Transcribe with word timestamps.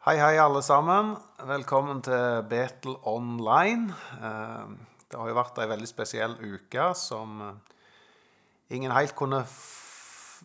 Hei, 0.00 0.16
hei, 0.16 0.38
alle 0.40 0.62
sammen. 0.64 1.10
Velkommen 1.44 1.98
til 2.00 2.38
Betel 2.48 2.94
online. 3.04 3.92
Eh, 4.16 4.70
Det 5.10 5.18
har 5.18 5.28
jo 5.28 5.34
vært 5.36 5.58
ei 5.58 5.66
veldig 5.68 5.88
spesiell 5.90 6.36
uke 6.40 6.86
som 6.96 7.40
eh, 7.44 7.74
ingen 8.70 8.94
helt 8.96 9.12
kunne 9.18 9.42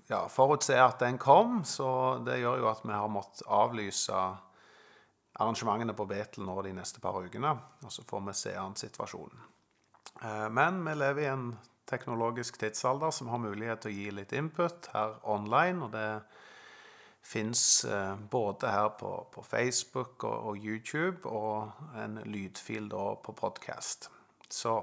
ja, 0.10 0.26
forutse 0.28 0.76
at 0.76 1.00
den 1.00 1.16
kom. 1.18 1.62
Så 1.64 1.88
det 2.26 2.42
gjør 2.42 2.60
jo 2.66 2.68
at 2.68 2.84
vi 2.84 2.92
har 2.92 3.08
måttet 3.08 3.46
avlyse 3.48 4.12
arrangementene 5.40 5.96
på 5.96 6.08
Betel 6.10 6.44
nå 6.44 6.58
de 6.66 6.74
neste 6.76 7.00
par 7.00 7.16
ukene. 7.16 7.56
Og 7.86 7.96
så 7.96 8.04
får 8.04 8.26
vi 8.28 8.34
se 8.36 8.58
an 8.60 8.76
situasjonen. 8.76 9.40
Eh, 10.22 10.50
Men 10.50 10.84
vi 10.84 10.98
lever 11.00 11.22
i 11.22 11.32
en 11.32 11.54
teknologisk 11.88 12.60
tidsalder 12.60 13.12
som 13.12 13.32
har 13.32 13.40
mulighet 13.40 13.86
til 13.86 13.94
å 13.94 13.96
gi 14.02 14.12
litt 14.12 14.34
input 14.34 14.92
her 14.92 15.16
online. 15.24 15.84
og 15.84 15.92
det 15.96 16.10
fins 17.26 17.86
eh, 17.86 18.16
både 18.32 18.70
her 18.70 18.92
på, 19.00 19.12
på 19.34 19.44
Facebook 19.44 20.24
og, 20.24 20.52
og 20.52 20.58
YouTube, 20.58 21.26
og 21.30 21.72
en 21.98 22.20
lydfil 22.26 22.90
da 22.92 23.16
på 23.26 23.34
podkast. 23.34 24.10
Så 24.50 24.78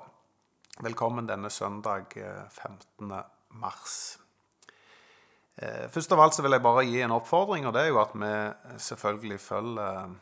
velkommen 0.83 1.29
denne 1.31 1.51
søndag 1.55 2.17
eh, 2.19 2.43
15. 2.51 3.15
mars. 3.63 4.19
Eh, 5.57 5.87
først 5.93 6.13
av 6.13 6.25
alt 6.25 6.35
så 6.35 6.43
vil 6.43 6.57
jeg 6.57 6.65
bare 6.65 6.85
gi 6.89 7.01
en 7.05 7.15
oppfordring, 7.15 7.69
og 7.69 7.77
det 7.77 7.87
er 7.87 7.93
jo 7.93 8.03
at 8.03 8.19
vi 8.19 8.35
selvfølgelig 8.91 9.41
følger 9.41 10.15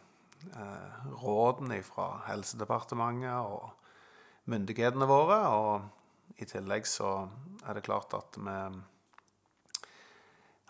eh, 0.52 1.10
rådene 1.24 1.80
fra 1.86 2.12
Helsedepartementet 2.28 3.48
og 3.48 3.70
myndighetene 4.50 5.08
våre. 5.08 5.40
Og 5.56 6.42
i 6.42 6.48
tillegg 6.48 6.88
så 6.88 7.14
er 7.64 7.78
det 7.78 7.86
klart 7.88 8.12
at 8.18 8.36
vi 8.36 8.58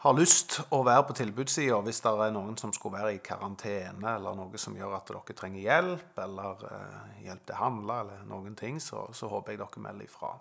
har 0.01 0.17
lyst 0.17 0.57
å 0.73 0.81
være 0.87 1.05
på 1.11 1.17
tilbudssida 1.19 1.81
hvis 1.85 2.01
det 2.05 2.13
er 2.25 2.33
noen 2.33 2.57
som 2.57 2.73
skulle 2.73 3.01
være 3.03 3.19
i 3.19 3.25
karantene, 3.25 4.15
eller 4.15 4.37
noe 4.39 4.61
som 4.61 4.77
gjør 4.77 4.95
at 4.97 5.11
dere 5.13 5.37
trenger 5.37 5.61
hjelp, 5.61 6.21
eller 6.25 6.63
eh, 6.71 7.19
hjelp 7.27 7.43
til 7.45 7.57
å 7.57 7.61
handle, 7.61 7.99
eller 8.05 8.23
noen 8.31 8.57
ting, 8.57 8.81
så, 8.81 9.05
så 9.17 9.29
håper 9.29 9.55
jeg 9.55 9.61
dere 9.61 9.85
melder 9.85 10.09
ifra. 10.09 10.33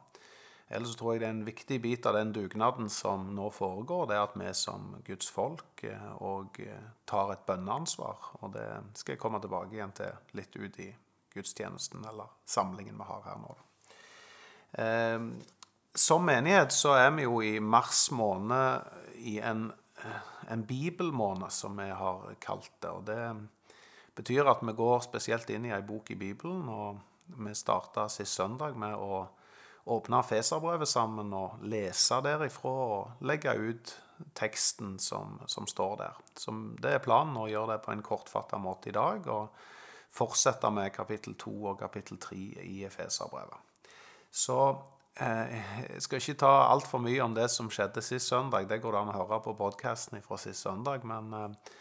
Ellers 0.70 0.94
tror 0.96 1.16
jeg 1.16 1.24
det 1.24 1.28
er 1.28 1.34
en 1.34 1.46
viktig 1.48 1.80
bit 1.82 2.06
av 2.06 2.16
den 2.16 2.32
dugnaden 2.32 2.92
som 2.94 3.32
nå 3.36 3.50
foregår, 3.52 4.06
det 4.08 4.16
er 4.16 4.28
at 4.28 4.38
vi 4.38 4.54
som 4.56 4.94
Guds 5.06 5.32
folk 5.34 5.84
òg 5.84 6.24
og 6.30 6.64
eh, 6.64 6.90
tar 7.10 7.34
et 7.34 7.46
bønneansvar. 7.50 8.34
Og 8.40 8.54
det 8.56 8.68
skal 9.02 9.18
jeg 9.18 9.24
komme 9.26 9.42
tilbake 9.44 9.76
igjen 9.76 9.96
til 9.98 10.38
litt 10.40 10.56
ut 10.56 10.84
i 10.86 10.92
gudstjenesten, 11.34 12.06
eller 12.08 12.32
samlingen 12.48 12.96
vi 12.96 13.12
har 13.12 13.26
her 13.28 13.42
nå. 13.44 13.56
Eh, 14.80 15.24
som 16.00 16.24
menighet 16.24 16.72
så 16.72 16.94
er 16.96 17.10
vi 17.18 17.26
jo 17.26 17.42
i 17.42 17.58
mars 17.60 18.06
måned 18.14 18.99
i 19.20 19.40
en, 19.40 19.72
eh, 20.04 20.52
en 20.52 20.66
bibelmåned, 20.66 21.52
som 21.52 21.78
vi 21.78 21.90
har 21.90 22.36
kalt 22.42 22.72
det. 22.80 22.90
Og 22.90 23.04
det 23.06 23.48
betyr 24.16 24.50
at 24.50 24.64
vi 24.64 24.74
går 24.74 25.00
spesielt 25.06 25.50
inn 25.50 25.66
i 25.66 25.74
ei 25.76 25.82
bok 25.82 26.12
i 26.12 26.16
Bibelen. 26.20 26.70
Og 26.70 27.00
vi 27.38 27.56
starta 27.56 28.08
sist 28.10 28.34
søndag 28.34 28.78
med 28.78 28.96
å 28.96 29.28
åpne 29.90 30.24
Feserbrevet 30.24 30.88
sammen 30.88 31.34
og 31.34 31.62
lese 31.62 32.22
derifra 32.22 32.70
og 32.70 33.26
legge 33.26 33.54
ut 33.56 33.96
teksten 34.36 34.98
som, 35.00 35.40
som 35.48 35.68
står 35.68 35.98
der. 35.98 36.16
Så 36.36 36.54
det 36.82 36.94
er 36.94 37.04
planen 37.04 37.38
å 37.40 37.48
gjøre 37.50 37.78
det 37.78 37.84
på 37.86 37.94
en 37.94 38.04
kortfatta 38.04 38.60
måte 38.60 38.90
i 38.90 38.96
dag. 38.96 39.28
og 39.28 39.50
fortsette 40.12 40.70
med 40.74 40.94
kapittel 40.94 41.36
2 41.38 41.52
og 41.72 41.80
kapittel 41.80 42.18
3 42.18 42.38
i 42.66 42.84
Efeserbrevet. 42.86 43.58
Så 44.32 44.58
jeg 45.20 46.02
skal 46.04 46.22
ikke 46.22 46.40
ta 46.46 46.52
altfor 46.70 47.02
mye 47.04 47.20
om 47.26 47.34
det 47.36 47.50
som 47.52 47.70
skjedde 47.72 48.04
sist 48.06 48.32
søndag. 48.32 48.70
Det 48.70 48.80
går 48.82 48.96
det 48.96 49.02
an 49.02 49.12
å 49.12 49.18
høre 49.18 49.40
på 49.44 49.56
podkasten 49.58 50.22
fra 50.24 50.38
sist 50.40 50.64
søndag. 50.64 51.04
Men 51.08 51.34
eh, 51.36 51.74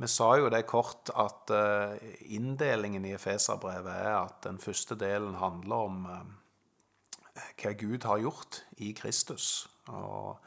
vi 0.00 0.08
sa 0.08 0.30
jo 0.40 0.48
det 0.50 0.64
kort 0.70 1.12
at 1.14 1.52
eh, 1.54 1.94
inndelingen 2.34 3.04
i 3.04 3.14
Efeserbrevet 3.14 3.92
er 3.94 4.14
at 4.16 4.40
den 4.46 4.58
første 4.62 4.96
delen 4.98 5.36
handler 5.38 5.86
om 5.90 6.06
eh, 6.08 7.44
hva 7.62 7.74
Gud 7.78 8.08
har 8.08 8.22
gjort 8.24 8.62
i 8.82 8.94
Kristus. 8.96 9.68
Og 9.92 10.40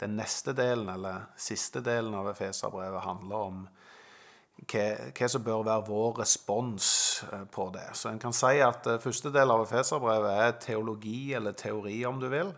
den 0.00 0.18
neste 0.18 0.52
delen, 0.56 0.90
eller 0.92 1.30
siste 1.40 1.80
delen 1.84 2.16
av 2.18 2.28
Efeserbrevet, 2.34 3.06
handler 3.06 3.50
om 3.52 3.62
hva, 4.64 4.86
hva 5.12 5.28
som 5.30 5.44
bør 5.44 5.66
være 5.66 5.86
vår 5.88 6.20
respons 6.22 6.88
eh, 7.28 7.44
på 7.52 7.68
det. 7.74 7.88
Så 7.98 8.10
en 8.10 8.22
kan 8.22 8.34
si 8.36 8.56
at 8.64 8.86
eh, 8.88 9.02
første 9.02 9.32
del 9.34 9.52
av 9.52 9.66
Efeserbrevet 9.66 10.42
er 10.46 10.58
teologi, 10.62 11.34
eller 11.36 11.56
teori, 11.58 11.98
om 12.08 12.20
du 12.22 12.28
vil. 12.32 12.54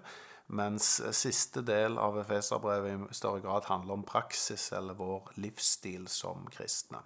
Mens 0.49 0.99
eh, 1.01 1.13
siste 1.17 1.65
del 1.67 1.99
av 2.01 2.21
Efeserbrevet 2.23 3.11
i 3.11 3.19
større 3.19 3.43
grad 3.45 3.69
handler 3.69 3.99
om 3.99 4.07
praksis, 4.07 4.71
eller 4.77 4.99
vår 4.99 5.35
livsstil 5.43 6.09
som 6.13 6.47
kristne. 6.55 7.03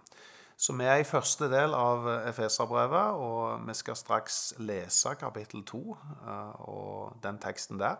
Så 0.62 0.76
vi 0.78 0.86
er 0.86 1.00
i 1.00 1.08
første 1.08 1.48
del 1.50 1.72
av 1.74 2.04
Efeserbrevet, 2.28 3.18
og 3.18 3.64
vi 3.66 3.74
skal 3.74 3.98
straks 3.98 4.52
lese 4.62 5.16
kapittel 5.18 5.64
to 5.66 5.96
og 6.68 7.16
den 7.24 7.40
teksten 7.42 7.80
der. 7.80 7.98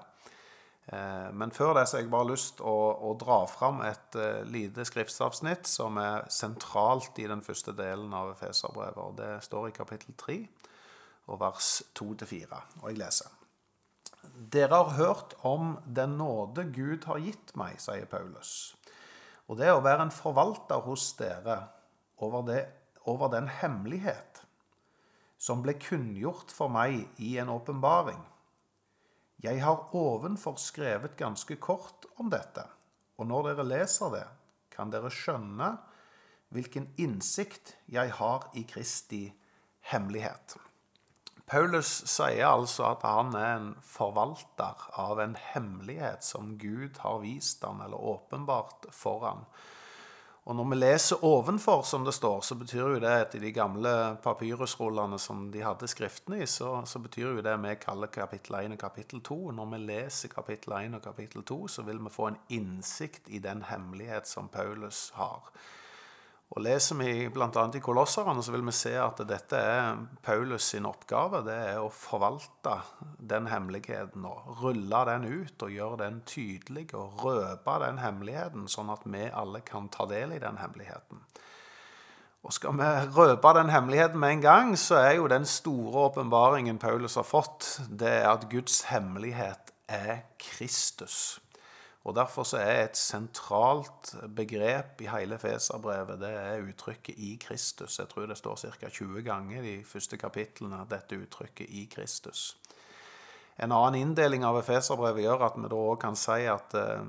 Eh, 0.87 1.33
Men 1.33 1.51
før 1.55 1.75
det 1.75 1.87
så 1.89 1.97
har 1.97 2.03
jeg 2.03 2.11
bare 2.11 2.31
lyst 2.33 2.61
å, 2.61 2.75
å 2.99 3.15
dra 3.19 3.43
fram 3.47 3.83
et 3.87 4.19
uh, 4.19 4.43
lite 4.49 4.85
skriftsavsnitt 4.89 5.69
som 5.71 5.99
er 6.03 6.27
sentralt 6.33 7.19
i 7.23 7.29
den 7.31 7.45
første 7.45 7.75
delen 7.77 8.13
av 8.15 8.33
Efeserbrevet. 8.35 8.99
og 8.99 9.17
Det 9.21 9.37
står 9.47 9.69
i 9.69 9.77
kapittel 9.77 10.17
3 10.19 10.41
og 11.31 11.39
vers 11.41 11.71
2-4. 11.95 12.61
Og 12.83 12.91
jeg 12.91 12.99
leser. 12.99 13.39
Dere 14.53 14.83
har 14.83 14.97
hørt 14.99 15.35
om 15.47 15.77
den 15.87 16.17
nåde 16.19 16.65
Gud 16.75 17.07
har 17.07 17.23
gitt 17.23 17.55
meg, 17.59 17.79
sier 17.83 18.07
Paulus. 18.11 18.75
Og 19.51 19.59
det 19.59 19.71
å 19.73 19.83
være 19.85 20.07
en 20.07 20.15
forvalter 20.15 20.83
hos 20.87 21.13
dere 21.19 21.59
over, 22.23 22.43
det, 22.47 22.63
over 23.11 23.31
den 23.33 23.49
hemmelighet 23.51 24.43
som 25.43 25.63
ble 25.63 25.75
kunngjort 25.83 26.55
for 26.55 26.71
meg 26.71 27.03
i 27.23 27.35
en 27.43 27.51
åpenbaring. 27.51 28.21
Jeg 29.43 29.59
har 29.65 29.89
ovenfor 29.99 30.59
skrevet 30.63 31.17
ganske 31.19 31.57
kort 31.59 32.07
om 32.23 32.31
dette, 32.31 32.63
og 33.19 33.27
når 33.27 33.49
dere 33.51 33.67
leser 33.67 34.13
det, 34.15 34.27
kan 34.71 34.93
dere 34.93 35.11
skjønne 35.13 35.73
hvilken 36.53 36.87
innsikt 37.01 37.75
jeg 37.91 38.13
har 38.21 38.47
i 38.55 38.63
Kristi 38.69 39.25
hemmelighet. 39.91 40.57
Paulus 41.49 41.91
sier 42.09 42.47
altså 42.47 42.93
at 42.93 43.03
han 43.05 43.35
er 43.37 43.51
en 43.57 43.71
forvalter 43.85 44.87
av 45.01 45.21
en 45.21 45.35
hemmelighet 45.37 46.25
som 46.25 46.55
Gud 46.61 47.01
har 47.03 47.19
vist 47.25 47.65
ham, 47.67 47.83
eller 47.85 47.99
åpenbart 47.99 48.87
for 48.95 49.27
ham. 49.27 49.43
Og 50.43 50.57
når 50.59 50.67
vi 50.73 50.77
leser 50.81 51.21
ovenfor, 51.23 51.85
som 51.87 52.03
det 52.03 52.17
står, 52.17 52.41
så 52.43 52.57
betyr 52.59 52.81
jo 52.81 53.03
det 53.03 53.11
at 53.15 53.35
i 53.39 53.41
de 53.45 53.53
gamle 53.55 53.93
papyrusrullene 54.25 55.19
som 55.23 55.45
de 55.55 55.61
hadde 55.63 55.87
skriftene 55.87 56.41
i, 56.43 56.49
så, 56.51 56.81
så 56.89 56.99
betyr 56.99 57.29
jo 57.29 57.45
det 57.47 57.55
vi 57.63 57.77
kaller 57.79 58.11
kapittel 58.11 58.59
1 58.59 58.75
og 58.75 58.81
kapittel 58.81 59.23
2. 59.23 59.39
Når 59.55 59.71
vi 59.71 59.81
leser 59.85 60.33
kapittel 60.33 60.75
1 60.81 60.99
og 60.99 61.05
kapittel 61.05 61.47
2, 61.47 61.61
så 61.77 61.87
vil 61.87 62.03
vi 62.03 62.11
få 62.11 62.33
en 62.33 62.41
innsikt 62.59 63.31
i 63.31 63.39
den 63.45 63.63
hemmelighet 63.71 64.27
som 64.27 64.51
Paulus 64.51 65.13
har. 65.15 65.47
Og 66.53 66.61
Leser 66.61 66.99
vi 67.01 67.13
bl.a. 67.33 67.49
i 67.49 67.81
Kolosserne, 67.81 68.43
så 68.45 68.53
vil 68.53 68.65
vi 68.67 68.75
se 68.77 68.93
at 69.01 69.23
dette 69.25 69.57
er 69.57 70.03
Paulus 70.21 70.67
sin 70.75 70.85
oppgave. 70.85 71.41
Det 71.47 71.55
er 71.71 71.79
å 71.81 71.89
forvalte 71.89 72.75
den 73.17 73.49
hemmeligheten 73.49 74.27
og 74.29 74.59
rulle 74.61 75.01
den 75.09 75.25
ut 75.31 75.65
og 75.65 75.73
gjøre 75.73 76.03
den 76.03 76.21
tydelig 76.29 76.91
og 76.99 77.25
røpe 77.25 77.79
den 77.87 78.03
hemmeligheten, 78.03 78.69
sånn 78.69 78.93
at 78.93 79.07
vi 79.09 79.31
alle 79.31 79.63
kan 79.65 79.89
ta 79.93 80.05
del 80.11 80.37
i 80.37 80.43
den 80.43 80.61
hemmeligheten. 80.61 81.25
Og 82.43 82.53
Skal 82.53 82.77
vi 82.77 82.91
røpe 83.17 83.55
den 83.57 83.73
hemmeligheten 83.73 84.21
med 84.21 84.37
en 84.37 84.45
gang, 84.45 84.75
så 84.77 84.99
er 84.99 85.13
jo 85.23 85.31
den 85.31 85.47
store 85.49 86.09
åpenbaringen 86.11 86.81
Paulus 86.83 87.17
har 87.17 87.25
fått, 87.25 87.79
det 87.89 88.13
er 88.19 88.29
at 88.29 88.49
Guds 88.53 88.83
hemmelighet 88.91 89.73
er 89.89 90.27
Kristus. 90.43 91.39
Og 92.05 92.15
Derfor 92.15 92.43
så 92.43 92.59
er 92.59 92.85
et 92.85 92.97
sentralt 92.99 94.15
begrep 94.37 95.01
i 95.05 95.07
hele 95.07 95.39
Feserbrevet 95.39 96.19
det 96.21 96.31
er 96.31 96.65
uttrykket 96.67 97.15
'i 97.15 97.39
Kristus'. 97.45 97.99
Jeg 97.99 98.09
tror 98.09 98.27
det 98.27 98.39
står 98.39 98.57
ca. 98.57 98.89
20 98.89 99.23
ganger 99.23 99.63
i 99.63 99.83
første 99.85 100.17
kapitlene 100.17 100.87
dette 100.91 101.17
uttrykket 101.17 101.67
'i 101.71 101.89
Kristus'. 101.95 102.57
En 103.59 103.73
annen 103.73 103.95
inndeling 103.95 104.45
av 104.45 104.59
Efeserbrevet 104.59 105.23
gjør 105.23 105.47
at 105.47 105.57
vi 105.57 105.69
da 105.69 105.77
også 105.77 106.01
kan 106.01 106.17
si 106.17 106.45
at 106.49 106.75
eh, 106.75 107.03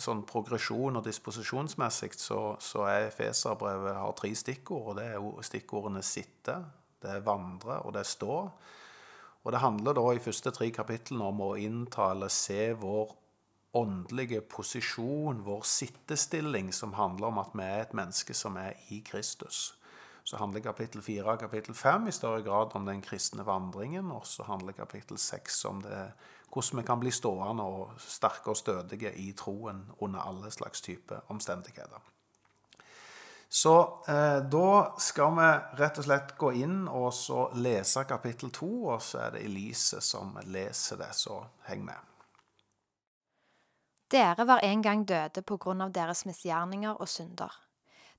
sånn 0.00 0.22
progresjon 0.26 0.96
og 0.96 1.04
disposisjonsmessig 1.04 2.14
så, 2.18 2.56
så 2.58 2.86
er 2.88 3.10
Efeserbrevet 3.10 3.94
har 3.94 4.12
tre 4.12 4.34
stikkord. 4.34 4.86
og 4.88 4.96
Det 4.96 5.04
er 5.04 5.42
stikkordene 5.42 6.02
'sitte', 6.02 6.64
det 7.02 7.10
er 7.10 7.20
'vandre' 7.20 7.84
og 7.84 7.92
det 7.92 8.00
er 8.00 8.10
'stå'. 8.10 8.50
Og 9.44 9.52
Det 9.52 9.60
handler 9.60 9.92
da 9.92 10.10
i 10.12 10.18
første 10.18 10.50
tre 10.50 10.70
kapitlene 10.70 11.24
om 11.24 11.40
å 11.40 11.54
innta 11.54 12.10
eller 12.10 12.28
se 12.28 12.72
vår 12.72 13.16
åndelige 13.74 14.40
posisjon, 14.40 15.42
vår 15.44 15.62
sittestilling, 15.66 16.72
som 16.72 16.94
handler 16.94 17.26
om 17.26 17.40
at 17.42 17.54
vi 17.54 17.64
er 17.66 17.82
et 17.82 17.96
menneske 17.96 18.34
som 18.34 18.56
er 18.60 18.78
i 18.94 19.00
Kristus. 19.06 19.74
Så 20.24 20.38
handler 20.40 20.64
kapittel 20.64 21.02
4 21.02 21.24
og 21.24 21.40
kapittel 21.40 21.74
5 21.74 22.06
i 22.08 22.12
større 22.12 22.42
grad 22.42 22.72
om 22.74 22.86
den 22.86 23.02
kristne 23.02 23.44
vandringen, 23.46 24.10
og 24.10 24.26
så 24.26 24.46
handler 24.48 24.72
kapittel 24.72 25.18
6 25.18 25.64
om 25.64 25.82
det, 25.84 26.06
hvordan 26.52 26.80
vi 26.80 26.86
kan 26.86 27.00
bli 27.00 27.10
stående 27.10 27.62
og 27.62 27.92
sterke 27.98 28.54
og 28.54 28.56
stødige 28.56 29.12
i 29.20 29.32
troen 29.36 29.84
under 29.98 30.20
alle 30.20 30.50
slags 30.50 30.80
type 30.80 31.20
omstendigheter. 31.28 32.00
Så 33.48 34.02
eh, 34.08 34.40
da 34.50 34.94
skal 34.98 35.36
vi 35.36 35.50
rett 35.78 35.98
og 36.00 36.06
slett 36.08 36.32
gå 36.38 36.54
inn 36.64 36.88
og 36.88 37.12
så 37.14 37.50
lese 37.54 38.02
kapittel 38.08 38.50
2, 38.50 38.72
og 38.96 39.02
så 39.02 39.26
er 39.26 39.36
det 39.36 39.44
Elise 39.44 40.00
som 40.02 40.34
leser 40.46 40.98
det, 41.04 41.12
så 41.14 41.42
heng 41.68 41.84
med. 41.86 42.13
Dere 44.12 44.44
var 44.46 44.60
en 44.62 44.82
gang 44.82 45.04
døde 45.08 45.42
på 45.42 45.56
grunn 45.56 45.80
av 45.80 45.92
deres 45.96 46.24
misgjerninger 46.28 47.00
og 47.00 47.08
synder. 47.08 47.52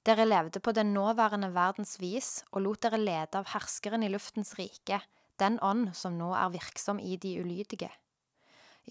Dere 0.06 0.26
levde 0.26 0.60
på 0.60 0.74
den 0.74 0.94
nåværende 0.94 1.52
verdens 1.54 2.00
vis 2.02 2.44
og 2.52 2.62
lot 2.66 2.82
dere 2.86 3.00
lede 3.02 3.40
av 3.40 3.50
herskeren 3.54 4.04
i 4.06 4.10
luftens 4.14 4.54
rike, 4.60 5.02
den 5.42 5.58
ånd 5.62 5.96
som 5.98 6.18
nå 6.18 6.32
er 6.38 6.54
virksom 6.54 7.00
i 7.00 7.18
de 7.18 7.36
ulydige. 7.42 7.90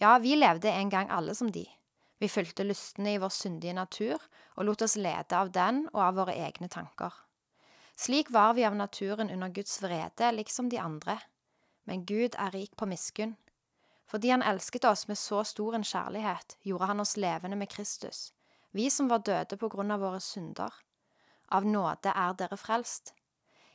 Ja, 0.00 0.18
vi 0.18 0.34
levde 0.34 0.72
en 0.72 0.90
gang 0.90 1.10
alle 1.10 1.34
som 1.34 1.52
de. 1.54 1.66
Vi 2.18 2.30
fulgte 2.30 2.66
lystne 2.66 3.14
i 3.14 3.20
vår 3.22 3.30
syndige 3.34 3.74
natur 3.74 4.18
og 4.56 4.66
lot 4.66 4.82
oss 4.82 4.96
lede 4.96 5.38
av 5.38 5.52
den 5.54 5.84
og 5.92 6.00
av 6.08 6.18
våre 6.18 6.34
egne 6.34 6.70
tanker. 6.70 7.14
Slik 7.96 8.30
var 8.34 8.54
vi 8.54 8.64
av 8.66 8.74
naturen 8.74 9.30
under 9.30 9.48
Guds 9.54 9.78
vrede, 9.82 10.32
liksom 10.34 10.68
de 10.70 10.80
andre. 10.82 11.18
Men 11.86 12.02
Gud 12.06 12.34
er 12.38 12.50
rik 12.54 12.74
på 12.76 12.88
miskunn. 12.90 13.36
Fordi 14.06 14.30
han 14.30 14.42
elsket 14.42 14.84
oss 14.84 15.08
med 15.08 15.18
så 15.18 15.42
stor 15.44 15.74
en 15.74 15.84
kjærlighet, 15.84 16.56
gjorde 16.62 16.86
han 16.86 17.00
oss 17.00 17.16
levende 17.16 17.56
med 17.56 17.70
Kristus, 17.72 18.32
vi 18.70 18.90
som 18.90 19.08
var 19.08 19.24
døde 19.24 19.56
på 19.56 19.68
grunn 19.68 19.90
av 19.94 20.00
våre 20.02 20.20
synder. 20.20 20.72
Av 21.48 21.66
nåde 21.66 22.10
er 22.10 22.34
dere 22.38 22.56
frelst. 22.58 23.14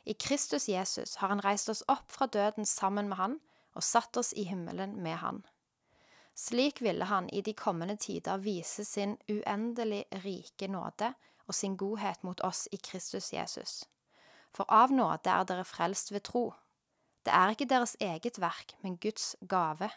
I 0.04 0.14
Kristus 0.14 0.68
Jesus 0.68 1.16
har 1.16 1.28
han 1.28 1.42
reist 1.44 1.68
oss 1.68 1.82
opp 1.88 2.12
fra 2.12 2.26
døden 2.26 2.66
sammen 2.66 3.08
med 3.08 3.16
han 3.16 3.38
og 3.74 3.86
satt 3.86 4.16
oss 4.16 4.32
i 4.32 4.44
himmelen 4.48 4.96
med 5.02 5.16
han. 5.22 5.42
Slik 6.34 6.80
ville 6.80 7.04
han 7.04 7.28
i 7.30 7.42
de 7.42 7.52
kommende 7.54 7.96
tider 7.96 8.40
vise 8.40 8.84
sin 8.84 9.16
uendelig 9.28 10.04
rike 10.24 10.68
nåde 10.68 11.12
og 11.46 11.54
sin 11.54 11.76
godhet 11.76 12.22
mot 12.24 12.40
oss 12.40 12.68
i 12.72 12.76
Kristus 12.76 13.32
Jesus. 13.32 13.84
For 14.54 14.66
av 14.68 14.92
nåde 14.92 15.30
er 15.30 15.44
dere 15.46 15.64
frelst 15.64 16.12
ved 16.12 16.24
tro. 16.26 16.50
Det 17.26 17.32
er 17.34 17.52
ikke 17.52 17.68
deres 17.68 17.96
eget 18.00 18.40
verk, 18.40 18.74
men 18.82 18.96
Guds 18.96 19.36
gave. 19.48 19.90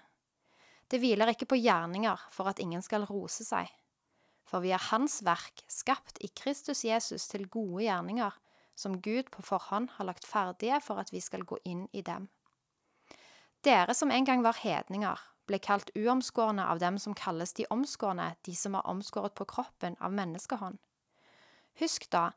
Det 0.93 0.99
hviler 1.01 1.31
ikke 1.31 1.47
på 1.49 1.57
gjerninger 1.57 2.21
for 2.29 2.45
at 2.51 2.59
ingen 2.61 2.83
skal 2.85 3.07
rose 3.09 3.41
seg. 3.47 3.71
For 4.45 4.61
vi 4.61 4.69
er 4.75 4.89
Hans 4.91 5.23
verk, 5.25 5.63
skapt 5.65 6.19
i 6.21 6.29
Kristus 6.29 6.83
Jesus 6.85 7.25
til 7.31 7.47
gode 7.49 7.87
gjerninger, 7.87 8.35
som 8.77 8.99
Gud 9.01 9.31
på 9.33 9.41
forhånd 9.41 9.89
har 9.95 10.05
lagt 10.05 10.27
ferdige 10.29 10.77
for 10.85 11.01
at 11.01 11.09
vi 11.13 11.21
skal 11.21 11.47
gå 11.49 11.57
inn 11.65 11.87
i 11.97 12.03
dem. 12.05 12.29
Dere 13.65 13.95
som 13.97 14.13
en 14.13 14.27
gang 14.27 14.45
var 14.45 14.59
hedninger, 14.61 15.17
ble 15.49 15.57
kalt 15.57 15.89
uomskårne 15.97 16.61
av 16.69 16.77
dem 16.83 17.01
som 17.01 17.17
kalles 17.17 17.55
de 17.57 17.65
omskårne, 17.73 18.35
de 18.45 18.53
som 18.55 18.77
er 18.77 18.85
omskåret 18.85 19.33
på 19.33 19.49
kroppen 19.49 19.97
av 19.97 20.13
menneskehånd. 20.13 20.77
Husk 21.81 22.05
da 22.13 22.29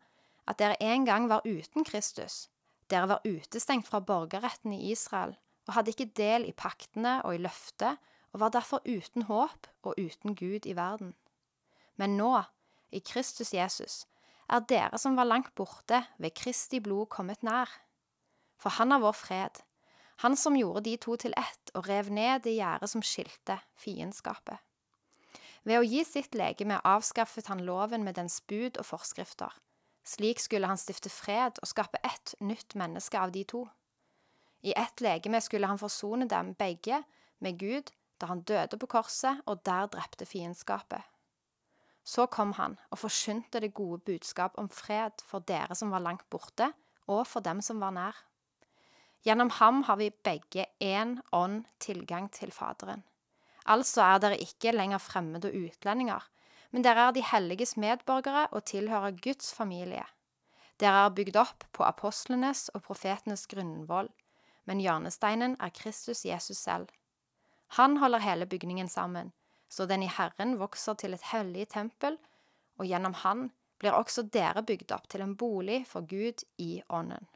at 0.49 0.63
dere 0.63 0.81
en 0.81 1.05
gang 1.05 1.29
var 1.29 1.45
uten 1.45 1.85
Kristus. 1.85 2.47
Dere 2.89 3.11
var 3.11 3.27
utestengt 3.29 3.89
fra 3.91 4.01
borgerretten 4.01 4.73
i 4.73 4.95
Israel 4.95 5.37
og 5.67 5.75
hadde 5.77 5.93
ikke 5.93 6.15
del 6.17 6.47
i 6.49 6.55
paktene 6.57 7.19
og 7.27 7.35
i 7.35 7.43
løftet, 7.43 7.99
og 8.37 8.41
var 8.41 8.53
derfor 8.53 8.85
uten 8.85 9.25
håp 9.31 9.67
og 9.83 9.95
uten 9.97 10.35
Gud 10.37 10.67
i 10.69 10.75
verden. 10.77 11.15
Men 11.97 12.19
nå, 12.21 12.43
i 12.93 13.01
Kristus 13.01 13.55
Jesus, 13.55 14.05
er 14.53 14.61
dere 14.69 14.99
som 15.01 15.17
var 15.17 15.25
langt 15.25 15.55
borte, 15.57 16.03
ved 16.19 16.37
Kristi 16.37 16.83
blod 16.85 17.09
kommet 17.09 17.41
nær. 17.43 17.73
For 18.61 18.77
han 18.77 18.93
er 18.93 19.01
vår 19.01 19.17
fred, 19.17 19.63
han 20.21 20.37
som 20.37 20.57
gjorde 20.57 20.85
de 20.85 20.99
to 21.01 21.17
til 21.17 21.33
ett 21.37 21.73
og 21.73 21.89
rev 21.89 22.13
ned 22.13 22.45
det 22.45 22.59
gjerdet 22.59 22.93
som 22.93 23.03
skilte 23.05 23.57
fiendskapet. 23.81 24.61
Ved 25.65 25.81
å 25.81 25.89
gi 25.89 26.05
sitt 26.05 26.37
legeme 26.37 26.83
avskaffet 26.85 27.49
han 27.49 27.65
loven 27.65 28.05
med 28.05 28.21
dens 28.21 28.43
bud 28.45 28.77
og 28.77 28.85
forskrifter. 28.85 29.49
Slik 30.05 30.45
skulle 30.45 30.69
han 30.69 30.79
stifte 30.79 31.09
fred 31.09 31.57
og 31.63 31.73
skape 31.73 32.05
ett 32.05 32.37
nytt 32.45 32.77
menneske 32.77 33.17
av 33.17 33.33
de 33.33 33.49
to. 33.49 33.65
I 34.61 34.77
ett 34.77 35.01
legeme 35.01 35.41
skulle 35.41 35.73
han 35.73 35.81
forsone 35.81 36.29
dem 36.29 36.53
begge 36.53 37.01
med 37.41 37.59
Gud 37.59 37.97
da 38.21 38.31
han 38.31 38.45
døde 38.49 38.79
på 38.81 38.89
korset 38.91 39.43
og 39.47 39.65
der 39.67 39.89
drepte 39.93 40.27
fiendskapet. 40.27 41.03
Så 42.07 42.29
kom 42.31 42.53
han 42.55 42.77
og 42.91 43.01
forkynte 43.03 43.61
det 43.61 43.75
gode 43.75 43.99
budskap 44.07 44.55
om 44.61 44.69
fred 44.71 45.25
for 45.27 45.43
dere 45.43 45.75
som 45.75 45.91
var 45.91 46.05
langt 46.05 46.29
borte, 46.31 46.71
og 47.07 47.27
for 47.27 47.43
dem 47.43 47.61
som 47.63 47.81
var 47.83 47.95
nær. 47.95 48.17
Gjennom 49.27 49.51
ham 49.59 49.83
har 49.87 49.99
vi 49.99 50.11
begge 50.11 50.67
én 50.83 51.19
ånd 51.35 51.65
tilgang 51.83 52.29
til 52.31 52.53
Faderen. 52.55 53.03
Altså 53.67 54.05
er 54.05 54.21
dere 54.23 54.39
ikke 54.39 54.75
lenger 54.75 55.03
fremmede 55.03 55.51
og 55.51 55.67
utlendinger, 55.67 56.23
men 56.71 56.85
dere 56.87 57.09
er 57.09 57.17
de 57.17 57.25
helliges 57.27 57.77
medborgere 57.77 58.47
og 58.53 58.65
tilhører 58.71 59.19
Guds 59.23 59.51
familie. 59.55 60.05
Dere 60.79 61.07
er 61.07 61.15
bygd 61.17 61.39
opp 61.41 61.67
på 61.73 61.83
apostlenes 61.87 62.69
og 62.75 62.85
profetenes 62.87 63.47
grunnvoll, 63.51 64.11
men 64.67 64.83
hjørnesteinen 64.83 65.57
er 65.59 65.75
Kristus 65.75 66.25
Jesus 66.27 66.59
selv. 66.63 66.87
Han 67.67 67.97
holder 67.97 68.19
hele 68.19 68.47
bygningen 68.47 68.89
sammen, 68.89 69.33
så 69.69 69.87
den 69.87 70.03
i 70.03 70.11
Herren 70.11 70.59
vokser 70.59 70.95
til 70.95 71.15
et 71.15 71.29
hellig 71.33 71.69
tempel, 71.69 72.19
og 72.79 72.87
gjennom 72.87 73.15
Han 73.25 73.49
blir 73.79 73.97
også 73.97 74.29
dere 74.33 74.63
bygd 74.63 74.93
opp 74.97 75.09
til 75.09 75.25
en 75.25 75.37
bolig 75.37 75.83
for 75.89 76.07
Gud 76.09 76.45
i 76.63 76.83
Ånden. 76.89 77.27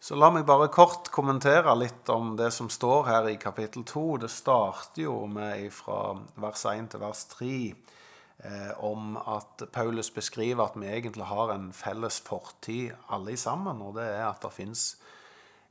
Så 0.00 0.14
la 0.14 0.28
meg 0.30 0.44
bare 0.46 0.68
kort 0.70 1.08
kommentere 1.10 1.72
litt 1.74 2.06
om 2.14 2.36
det 2.38 2.52
som 2.54 2.68
står 2.70 3.08
her 3.08 3.28
i 3.32 3.38
kapittel 3.40 3.82
2. 3.82 4.04
Det 4.22 4.30
starter 4.30 5.02
jo 5.08 5.24
med 5.26 5.72
fra 5.74 6.14
vers 6.38 6.62
1 6.70 6.92
til 6.92 7.02
vers 7.02 7.24
3 7.32 7.48
eh, 8.46 8.70
om 8.86 9.16
at 9.18 9.66
Paulus 9.74 10.12
beskriver 10.14 10.68
at 10.68 10.78
vi 10.78 10.86
egentlig 10.86 11.26
har 11.26 11.50
en 11.50 11.72
felles 11.74 12.20
fortid 12.22 12.94
alle 13.10 13.34
sammen. 13.36 13.82
Og 13.82 13.96
det 13.98 14.06
er 14.06 14.28
at 14.28 14.38
det 14.46 14.54
fins 14.54 14.92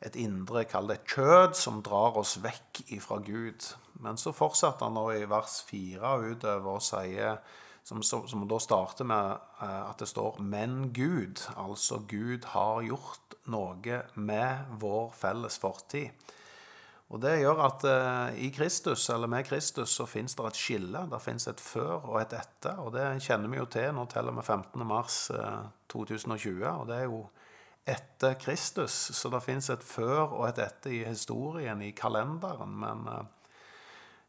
et 0.06 0.16
indre, 0.16 0.66
kall 0.70 0.92
det 0.92 1.02
kjød, 1.10 1.56
som 1.58 1.82
drar 1.86 2.18
oss 2.20 2.38
vekk 2.44 2.84
ifra 2.94 3.18
Gud. 3.26 3.66
Men 4.04 4.20
så 4.22 4.34
fortsetter 4.36 4.86
han 4.86 4.98
nå 4.98 5.08
i 5.16 5.26
vers 5.30 5.62
4 5.70 6.18
utover 6.28 6.78
og 6.78 6.84
sier 6.86 7.40
som, 7.88 8.04
som, 8.04 8.44
da 8.50 8.60
starter 8.60 9.08
med 9.08 9.38
uh, 9.62 9.90
at 9.90 10.00
det 10.00 10.10
står 10.12 10.42
'men 10.44 10.92
Gud'. 10.94 11.48
Altså 11.56 12.02
Gud 12.08 12.46
har 12.46 12.82
gjort 12.84 13.38
noe 13.46 14.02
med 14.14 14.76
vår 14.80 15.14
felles 15.16 15.58
fortid. 15.58 16.10
Og 17.10 17.22
Det 17.22 17.38
gjør 17.40 17.62
at 17.64 17.84
eh, 17.88 18.40
i 18.44 18.50
Kristus, 18.52 19.10
eller 19.10 19.28
med 19.32 19.46
Kristus 19.48 19.90
så 19.96 20.06
fins 20.06 20.36
det 20.36 20.46
et 20.46 20.60
skille. 20.60 21.06
Det 21.12 21.22
fins 21.22 21.48
et 21.48 21.62
før 21.64 22.04
og 22.04 22.22
et 22.22 22.34
etter. 22.36 22.82
Og 22.84 22.92
det 22.94 23.22
kjenner 23.24 23.48
vi 23.48 23.62
jo 23.62 23.66
til. 23.66 23.94
Nå 23.96 24.04
til 24.12 24.28
og 24.28 24.44
15. 24.44 24.84
mars 24.88 25.32
uh, 25.32 25.70
2020, 25.88 26.68
og 26.68 26.88
det 26.88 26.98
er 26.98 27.04
jo 27.08 27.22
etter 27.88 28.36
Kristus. 28.42 28.96
Så 29.16 29.32
det 29.34 29.44
fins 29.46 29.72
et 29.74 29.84
før 29.84 30.26
og 30.28 30.46
et 30.50 30.62
etter 30.66 30.94
i 30.94 31.02
historien, 31.08 31.82
i 31.82 31.94
kalenderen. 31.96 32.76
Men 32.84 33.08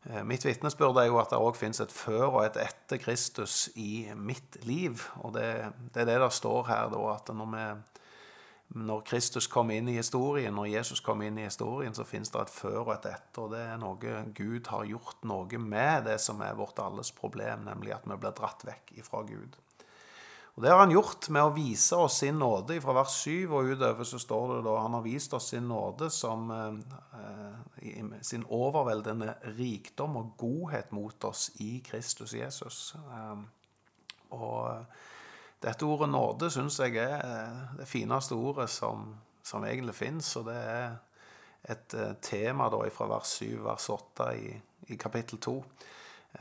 Eh, 0.06 0.24
mitt 0.24 0.44
vitnesbyrd 0.44 0.96
er 0.96 1.10
jo 1.10 1.18
at 1.20 1.32
det 1.32 1.40
òg 1.42 1.56
fins 1.58 1.82
et 1.82 1.92
før 1.92 2.28
og 2.30 2.42
et 2.46 2.56
etter 2.62 3.00
Kristus 3.02 3.66
i 3.76 4.08
mitt 4.16 4.56
liv. 4.64 5.02
Og 5.24 5.34
det, 5.34 5.48
det 5.94 6.04
er 6.04 6.12
det 6.12 6.20
det 6.22 6.32
står 6.32 6.68
her, 6.70 6.88
da, 6.94 7.02
at 7.12 7.32
når, 7.34 7.50
vi, 7.52 7.64
når, 8.78 9.02
Kristus 9.10 9.50
kom 9.50 9.72
inn 9.74 9.90
i 9.90 9.98
historien, 9.98 10.54
når 10.54 10.70
Jesus 10.78 11.02
kom 11.04 11.22
inn 11.26 11.40
i 11.40 11.48
historien, 11.48 11.94
så 11.94 12.06
fins 12.08 12.32
det 12.32 12.40
et 12.40 12.54
før 12.54 12.80
og 12.86 12.94
et 12.94 13.10
etter. 13.10 13.44
Og 13.44 13.52
det 13.52 13.64
er 13.66 13.80
noe 13.82 14.14
Gud 14.38 14.70
har 14.72 14.88
gjort 14.88 15.28
noe 15.28 15.62
med, 15.64 16.06
det 16.08 16.20
som 16.24 16.40
er 16.46 16.56
vårt 16.56 16.80
alles 16.84 17.12
problem, 17.12 17.66
nemlig 17.68 17.98
at 17.98 18.06
vi 18.08 18.16
blir 18.16 18.36
dratt 18.38 18.64
vekk 18.70 18.94
ifra 19.02 19.26
Gud. 19.28 19.58
Og 20.58 20.62
Det 20.64 20.70
har 20.72 20.80
han 20.80 20.90
gjort 20.90 21.28
med 21.30 21.44
å 21.46 21.52
vise 21.54 21.94
oss 21.94 22.16
sin 22.18 22.40
nåde. 22.42 22.80
Fra 22.82 22.90
vers 22.96 23.12
7 23.22 23.46
og 23.46 23.68
utover 23.70 24.06
så 24.10 24.18
står 24.18 24.56
det 24.56 24.62
da 24.66 24.72
han 24.82 24.96
har 24.96 25.04
vist 25.04 25.36
oss 25.38 25.52
sin 25.52 25.68
nåde 25.70 26.08
som 26.10 26.50
eh, 26.50 28.16
sin 28.26 28.42
overveldende 28.42 29.36
rikdom 29.54 30.16
og 30.18 30.32
godhet 30.40 30.90
mot 30.90 31.26
oss 31.28 31.44
i 31.62 31.76
Kristus 31.86 32.34
Jesus. 32.34 32.80
Eh, 32.98 33.36
og 34.34 35.62
dette 35.62 35.86
ordet 35.86 36.10
nåde 36.10 36.50
syns 36.50 36.80
jeg 36.82 36.98
er 37.04 37.22
eh, 37.22 37.62
det 37.78 37.86
fineste 37.86 38.34
ordet 38.34 38.66
som, 38.74 39.06
som 39.46 39.62
egentlig 39.62 39.94
fins. 39.94 40.32
Og 40.42 40.50
det 40.50 40.58
er 40.58 40.98
et 41.70 41.94
eh, 41.94 42.16
tema 42.18 42.66
da 42.74 42.82
fra 42.98 43.06
vers 43.14 43.36
7, 43.38 43.62
vers 43.62 43.88
8 43.94 44.28
i, 44.34 44.50
i 44.90 44.98
kapittel 44.98 45.38
2. 45.38 45.56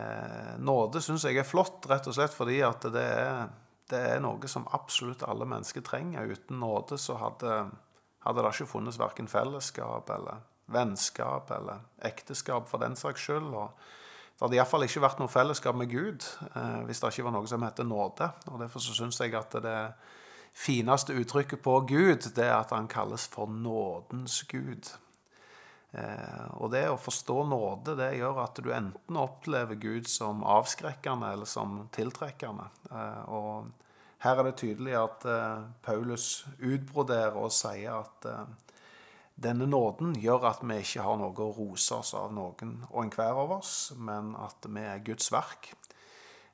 Eh, 0.02 0.52
nåde 0.58 1.06
syns 1.06 1.30
jeg 1.30 1.38
er 1.38 1.46
flott, 1.54 1.86
rett 1.86 2.10
og 2.10 2.18
slett 2.18 2.34
fordi 2.34 2.64
at 2.66 2.90
det 2.98 3.08
er 3.14 3.66
det 3.92 4.00
er 4.00 4.22
noe 4.24 4.50
som 4.52 4.68
absolutt 4.76 5.24
alle 5.28 5.48
mennesker 5.48 5.84
trenger. 5.86 6.28
Uten 6.28 6.60
nåde 6.60 6.98
så 7.00 7.16
hadde, 7.22 7.54
hadde 8.26 8.44
det 8.44 8.54
ikke 8.54 8.72
funnes 8.74 9.00
verken 9.00 9.30
fellesskap 9.32 10.10
eller 10.14 10.44
vennskap 10.68 11.52
eller 11.56 11.86
ekteskap 12.04 12.68
for 12.70 12.84
den 12.84 12.98
saks 13.00 13.24
skyld. 13.24 13.54
Og 13.56 13.72
det 14.38 14.46
hadde 14.46 14.60
iallfall 14.60 14.86
ikke 14.86 15.04
vært 15.06 15.22
noe 15.22 15.32
fellesskap 15.32 15.78
med 15.80 15.90
Gud 15.92 16.28
eh, 16.52 16.80
hvis 16.88 17.02
det 17.02 17.14
ikke 17.14 17.30
var 17.30 17.38
noe 17.38 17.50
som 17.50 17.64
heter 17.64 17.88
nåde. 17.88 18.30
Og 18.52 18.60
Derfor 18.62 18.84
så 18.84 18.96
syns 18.98 19.22
jeg 19.24 19.36
at 19.40 19.56
det 19.64 19.80
fineste 20.58 21.16
uttrykket 21.16 21.62
på 21.64 21.80
Gud, 21.88 22.30
det 22.36 22.46
er 22.46 22.58
at 22.60 22.74
han 22.76 22.90
kalles 22.92 23.28
for 23.32 23.50
nådens 23.50 24.44
Gud. 24.52 24.92
Eh, 25.92 26.48
og 26.60 26.72
det 26.74 26.84
å 26.92 27.00
forstå 27.00 27.42
nåde, 27.48 27.96
det 28.00 28.18
gjør 28.20 28.42
at 28.44 28.60
du 28.60 28.72
enten 28.76 29.20
opplever 29.20 29.80
Gud 29.80 30.10
som 30.12 30.44
avskrekkende 30.44 31.32
eller 31.34 31.50
som 31.50 31.86
tiltrekkende. 31.96 32.70
Eh, 32.92 33.24
og 33.32 33.86
Her 34.18 34.40
er 34.42 34.48
det 34.48 34.56
tydelig 34.58 34.96
at 34.98 35.26
uh, 35.30 35.68
Paulus 35.86 36.48
utbroderer 36.58 37.36
og 37.38 37.52
sier 37.54 38.00
at 38.00 38.26
denne 39.38 39.68
nåden 39.70 40.16
gjør 40.18 40.48
at 40.50 40.64
vi 40.66 40.80
ikke 40.82 41.04
har 41.06 41.20
noe 41.22 41.38
å 41.38 41.52
rose 41.54 42.00
oss 42.00 42.16
av 42.18 42.32
noen 42.34 42.80
og 42.88 43.04
enhver 43.04 43.38
av 43.44 43.54
oss, 43.60 43.76
men 43.94 44.32
at 44.42 44.66
vi 44.66 44.88
er 44.90 45.04
Guds 45.06 45.30
verk. 45.30 45.70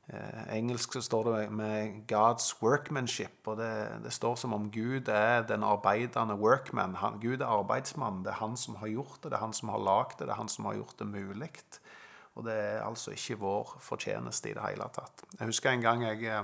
Eh, 0.08 0.58
engelsk 0.58 0.94
så 0.94 1.02
står 1.02 1.24
det 1.24 1.52
med 1.52 2.04
'God's 2.12 2.56
workmanship', 2.62 3.46
og 3.46 3.58
det, 3.58 4.04
det, 4.04 4.14
står 4.14 4.36
som 4.36 4.54
om 4.54 4.72
Gud 4.72 5.08
er 5.08 5.42
den 5.48 5.64
arbeidende 5.64 6.36
workman. 6.36 6.96
Han, 6.96 7.20
Gud 7.22 7.42
er 7.42 7.46
arbeidsmann. 7.46 8.24
Det 8.24 8.32
er 8.32 8.44
han 8.44 8.58
som 8.58 8.76
har 8.76 8.88
gjort 8.88 9.24
det, 9.24 9.32
det 9.32 9.38
er 9.38 9.46
han 9.46 9.54
som 9.54 9.70
har 9.70 9.80
lagd 9.80 10.20
det, 10.20 10.28
det 10.28 10.30
er 10.30 10.42
han 10.42 10.50
som 10.50 10.66
har 10.66 10.74
gjort 10.74 11.00
det 11.00 11.08
mulig. 11.08 11.52
Og 12.36 12.44
det 12.46 12.54
er 12.54 12.84
altså 12.84 13.12
ikke 13.12 13.40
vår 13.40 13.78
fortjeneste 13.80 14.50
i 14.50 14.54
det 14.54 14.66
hele 14.66 14.90
tatt. 14.94 15.24
Jeg 15.40 15.48
husker 15.48 15.72
en 15.72 15.82
gang 15.82 16.04
jeg 16.04 16.26
eh, 16.26 16.44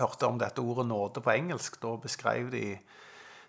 hørte 0.00 0.26
om 0.26 0.38
dette 0.38 0.60
ordet 0.60 0.86
nåde 0.86 1.20
på 1.20 1.30
engelsk. 1.30 1.78
Da 1.82 1.96
beskrev 1.96 2.50
de 2.50 2.78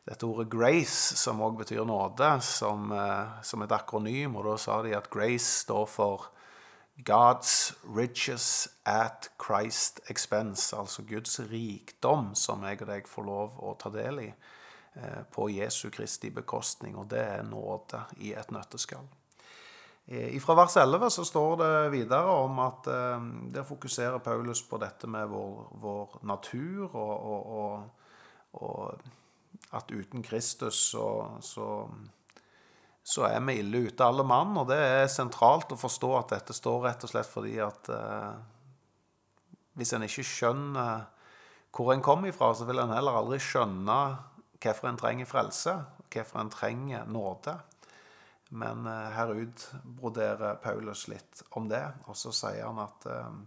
dette 0.06 0.26
ordet 0.26 0.50
'grace', 0.52 1.16
som 1.16 1.42
òg 1.42 1.58
betyr 1.58 1.86
nåde, 1.88 2.42
som, 2.42 2.92
eh, 2.92 3.42
som, 3.42 3.62
et 3.62 3.72
akronym. 3.72 4.36
Og 4.36 4.46
da 4.46 4.58
sa 4.58 4.82
de 4.82 4.96
at 4.96 5.10
'grace' 5.10 5.64
står 5.64 5.86
for 5.86 6.30
God's 6.96 7.74
riches 7.84 8.70
at 8.86 9.32
Christ 9.46 10.00
expense, 10.10 10.76
altså 10.78 11.02
Guds 11.02 11.40
rikdom, 11.40 12.36
som 12.36 12.64
jeg 12.64 12.82
og 12.82 12.88
deg 12.88 13.10
får 13.10 13.26
lov 13.26 13.58
å 13.66 13.74
ta 13.82 13.90
del 13.94 14.22
i 14.28 14.30
eh, 14.30 15.24
på 15.34 15.50
Jesu 15.50 15.90
Kristi 15.90 16.30
bekostning. 16.30 16.96
Og 16.96 17.10
det 17.10 17.24
er 17.26 17.44
nåde 17.50 18.06
i 18.22 18.36
et 18.38 18.54
nøtteskall. 18.54 19.10
Eh, 20.06 20.40
fra 20.44 20.54
vers 20.54 20.76
11 20.78 21.10
så 21.10 21.26
står 21.26 21.56
det 21.64 21.92
videre 21.92 22.38
om 22.44 22.60
at 22.60 22.88
eh, 22.92 23.28
der 23.56 23.64
fokuserer 23.64 24.20
Paulus 24.20 24.62
på 24.68 24.78
dette 24.78 25.08
med 25.08 25.28
vår, 25.32 25.68
vår 25.82 26.18
natur, 26.28 26.90
og, 26.94 27.14
og, 27.34 27.54
og, 27.58 28.64
og, 28.64 29.12
at 29.74 29.92
uten 29.92 30.22
Kristus 30.22 30.76
så, 30.92 31.08
så, 31.42 31.88
så, 33.04 33.26
er 33.28 33.42
vi 33.44 33.58
ille 33.60 33.86
ute, 33.90 34.06
alle 34.06 34.24
mann. 34.28 34.56
Og 34.60 34.70
det 34.72 34.80
er 34.80 35.12
sentralt 35.12 35.74
å 35.76 35.80
forstå 35.80 36.12
at 36.20 36.36
dette 36.38 36.56
står 36.56 36.86
rett 36.88 37.04
og 37.04 37.12
slett 37.12 37.30
fordi 37.30 37.58
at 37.64 37.90
eh, 37.92 38.32
hvis 39.80 39.94
en 39.98 40.06
ikke 40.08 40.26
skjønner 40.28 41.10
hvor 41.74 41.90
en 41.90 42.04
kommer 42.06 42.30
ifra, 42.30 42.52
så 42.54 42.68
vil 42.70 42.84
en 42.84 42.94
heller 42.94 43.18
aldri 43.18 43.40
skjønne 43.42 44.00
hvorfor 44.62 44.92
en 44.92 45.00
trenger 45.00 45.28
frelse, 45.28 45.74
hvorfor 46.14 46.40
en 46.40 46.52
trenger 46.54 47.08
nåde. 47.10 47.56
Men 48.54 48.86
eh, 48.88 49.10
her 49.18 49.34
utbroderer 49.34 50.62
Paulus 50.62 51.08
litt 51.10 51.42
om 51.58 51.68
det, 51.72 51.84
og 52.06 52.18
så 52.18 52.32
sier 52.36 52.68
han 52.68 52.80
at 52.84 53.08
eh, 53.10 53.42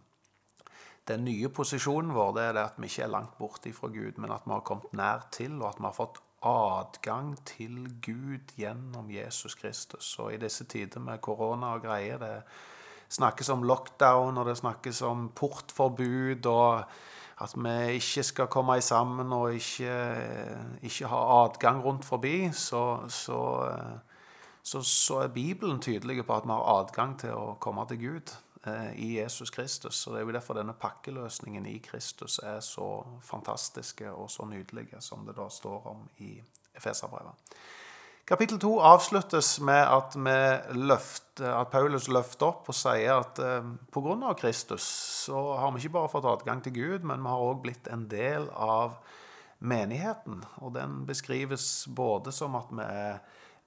den 1.06 1.22
nye 1.28 1.50
posisjonen 1.54 2.10
vår 2.14 2.32
det 2.34 2.46
er 2.48 2.56
det 2.56 2.64
at 2.66 2.78
vi 2.82 2.90
ikke 2.90 3.04
er 3.06 3.12
langt 3.14 3.36
borte 3.38 3.70
fra 3.76 3.90
Gud, 3.94 4.18
men 4.18 4.34
at 4.34 4.46
vi 4.46 4.56
har 4.56 4.64
kommet 4.66 4.96
nær 4.98 5.28
til, 5.30 5.54
og 5.60 5.68
at 5.70 5.78
vi 5.78 5.86
har 5.86 5.94
fått 5.94 6.18
adgang 6.46 7.34
til 7.48 7.84
Gud 8.04 8.54
gjennom 8.56 9.10
Jesus 9.10 9.54
Kristus. 9.54 10.14
Og 10.22 10.34
i 10.34 10.40
disse 10.40 10.64
tider 10.64 11.02
med 11.02 11.18
korona 11.24 11.74
og 11.76 11.82
greier, 11.82 12.18
det 12.22 12.42
snakkes 13.08 13.50
om 13.54 13.66
lockdown, 13.66 14.38
og 14.38 14.46
det 14.46 14.56
snakkes 14.58 15.02
om 15.02 15.28
portforbud, 15.34 16.46
og 16.46 16.84
at 17.40 17.52
vi 17.56 17.76
ikke 17.98 18.22
skal 18.22 18.46
komme 18.48 18.80
sammen 18.80 19.32
og 19.32 19.54
ikke, 19.54 19.92
ikke 20.82 21.10
ha 21.12 21.22
adgang 21.44 21.84
rundt 21.84 22.04
forbi, 22.04 22.50
så, 22.52 23.08
så 23.08 23.40
så, 24.66 24.82
så, 24.82 25.18
er 25.22 25.28
Bibelen 25.28 25.78
tydelig 25.80 26.24
på 26.26 26.34
at 26.34 26.42
vi 26.42 26.50
har 26.50 26.80
adgang 26.80 27.12
til 27.20 27.36
å 27.38 27.52
komme 27.62 27.84
til 27.86 28.00
Gud 28.00 28.32
i 28.96 29.16
Jesus 29.18 29.50
Kristus. 29.50 30.06
Og 30.06 30.14
Det 30.14 30.20
er 30.20 30.26
jo 30.26 30.37
derfor 30.37 30.58
denne 30.58 30.75
pakkeløsningen 30.75 31.66
i 31.66 31.78
Kristus 31.78 32.38
er 32.42 32.61
så 32.61 33.04
fantastiske 33.23 34.12
og 34.12 34.30
så 34.30 34.44
nydelige, 34.44 35.00
som 35.00 35.26
det 35.26 35.37
da 35.37 35.49
står 35.49 35.90
om 35.92 36.06
i 36.18 36.37
Efeserbrevet. 36.76 37.56
Kapittel 38.26 38.58
2 38.58 38.80
avsluttes 38.82 39.61
med 39.62 39.87
at, 39.87 40.16
løft, 40.75 41.40
at, 41.40 41.68
Paulus 41.70 42.08
løfter 42.11 42.49
opp 42.49 42.66
og 42.73 42.75
sier 42.75 43.20
at 43.20 43.38
eh, 43.38 43.68
pga. 43.94 44.32
Kristus 44.35 44.82
så 45.26 45.42
har 45.61 45.70
vi 45.70 45.85
ikke 45.85 45.94
bare 45.94 46.11
fått 46.11 46.26
adgang 46.26 46.62
til 46.64 46.75
Gud, 46.75 47.06
men 47.06 47.23
vi 47.23 47.30
har 47.30 47.44
òg 47.46 47.61
blitt 47.62 47.87
en 47.87 48.08
del 48.11 48.49
av 48.50 48.99
menigheten. 49.62 50.42
Og 50.58 50.75
den 50.75 51.04
beskrives 51.06 51.87
både 51.87 52.35
som 52.35 52.58
at 52.58 52.75
vi 52.75 52.82
er 52.82 53.23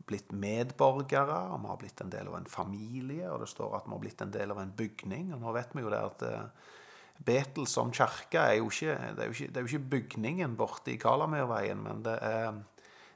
blitt 0.08 0.32
medborgere, 0.32 1.38
og 1.54 1.62
vi 1.62 1.70
har 1.72 1.80
blitt 1.82 2.02
en 2.04 2.12
del 2.12 2.30
av 2.32 2.40
en 2.40 2.50
familie. 2.50 3.30
Og 3.32 3.44
det 3.44 3.50
står 3.52 3.78
at 3.78 3.88
vi 3.88 3.96
har 3.96 4.04
blitt 4.04 4.24
en 4.26 4.34
del 4.34 4.54
av 4.54 4.62
en 4.62 4.74
bygning. 4.76 5.34
Og 5.36 5.44
nå 5.44 5.54
vet 5.56 5.76
vi 5.76 5.86
jo 5.86 5.94
det 5.94 6.02
at 6.02 6.26
eh, 6.28 6.68
Betel 7.26 7.68
som 7.68 7.92
kirke 7.92 8.40
er 8.40 8.60
jo 8.62 8.70
ikke, 8.72 8.94
er 8.96 9.26
jo 9.28 9.36
ikke, 9.36 9.48
det 9.52 9.60
er 9.60 9.66
jo 9.66 9.72
ikke 9.74 9.92
bygningen 9.96 10.54
borte 10.60 10.94
i 10.94 11.00
Kalamyrveien, 11.02 11.82
men 11.84 12.04
det 12.06 12.14
er, 12.24 12.62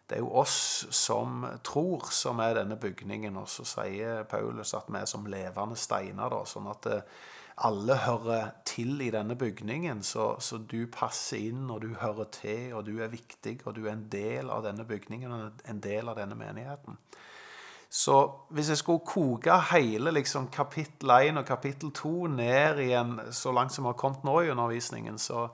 det 0.10 0.18
er 0.18 0.20
jo 0.26 0.34
oss 0.42 0.58
som 0.92 1.46
tror, 1.64 2.10
som 2.12 2.42
er 2.44 2.58
denne 2.60 2.76
bygningen. 2.76 3.38
Og 3.40 3.48
så 3.50 3.64
sier 3.68 4.26
Paulus 4.28 4.76
at 4.76 4.92
vi 4.92 5.00
er 5.00 5.08
som 5.10 5.30
levende 5.32 5.80
steiner. 5.80 6.36
Da, 6.36 6.44
sånn 6.50 6.68
at 6.74 6.90
eh, 6.92 7.24
alle 7.58 7.96
hører 8.06 8.50
til 8.66 9.02
i 9.02 9.12
denne 9.14 9.36
bygningen, 9.36 10.04
så, 10.04 10.36
så, 10.40 10.58
du 10.58 10.88
passer 10.92 11.38
inn, 11.50 11.70
og 11.70 11.82
du 11.82 11.94
hører 12.02 12.26
til, 12.34 12.74
og 12.74 12.86
du 12.88 12.98
er 13.00 13.12
viktig, 13.14 13.60
og 13.66 13.76
du 13.76 13.86
er 13.86 13.94
en 13.94 14.08
del 14.12 14.50
av 14.50 14.64
denne 14.66 14.86
bygningen, 14.90 15.32
og 15.32 15.70
en 15.70 15.84
del 15.84 16.10
av 16.10 16.18
denne 16.18 16.38
menigheten. 16.40 16.98
Så 17.94 18.18
hvis 18.50 18.72
jeg 18.74 18.82
skulle 18.82 19.06
koke 19.06 19.54
hele 19.70 20.12
liksom, 20.16 20.48
kapittel 20.50 21.12
1 21.14 21.38
og 21.44 21.46
kapittel 21.46 21.92
2 21.94 22.14
ned 22.34 22.80
igjen 22.82 23.20
så 23.30 23.54
langt 23.54 23.74
som 23.74 23.86
vi 23.86 23.92
har 23.92 24.00
kommet 24.02 24.26
nå 24.26 24.40
i 24.42 24.50
undervisningen, 24.50 25.20
så, 25.22 25.48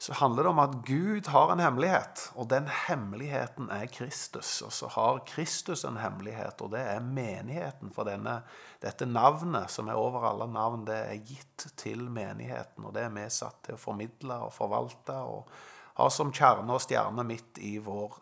så 0.00 0.14
handler 0.16 0.42
det 0.42 0.48
om 0.48 0.58
at 0.58 0.74
Gud 0.86 1.26
har 1.28 1.50
en 1.52 1.60
hemmelighet, 1.60 2.22
og 2.40 2.46
den 2.48 2.68
hemmeligheten 2.86 3.66
er 3.68 3.90
Kristus. 3.92 4.62
Og 4.64 4.72
så 4.72 4.88
har 4.88 5.18
Kristus 5.28 5.84
en 5.84 5.98
hemmelighet, 6.00 6.62
og 6.64 6.70
det 6.72 6.80
er 6.80 7.02
menigheten. 7.04 7.92
For 7.92 8.08
denne, 8.08 8.38
dette 8.80 9.04
navnet, 9.04 9.68
som 9.68 9.92
er 9.92 10.00
over 10.00 10.24
alle 10.30 10.46
navn, 10.48 10.86
det 10.88 10.96
er 10.96 11.20
gitt 11.28 11.66
til 11.76 12.06
menigheten. 12.08 12.88
Og 12.88 12.96
det 12.96 13.04
er 13.04 13.12
vi 13.12 13.26
satt 13.28 13.60
til 13.68 13.76
å 13.76 13.82
formidle 13.82 14.40
og 14.46 14.56
forvalte 14.56 15.18
og 15.20 15.52
ha 16.00 16.08
som 16.08 16.32
kjerne 16.32 16.72
og 16.72 16.80
stjerne 16.80 17.28
midt 17.28 17.60
i 17.60 17.76
vår, 17.84 18.16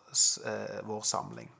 eh, 0.50 0.82
vår 0.82 1.06
samling. 1.06 1.54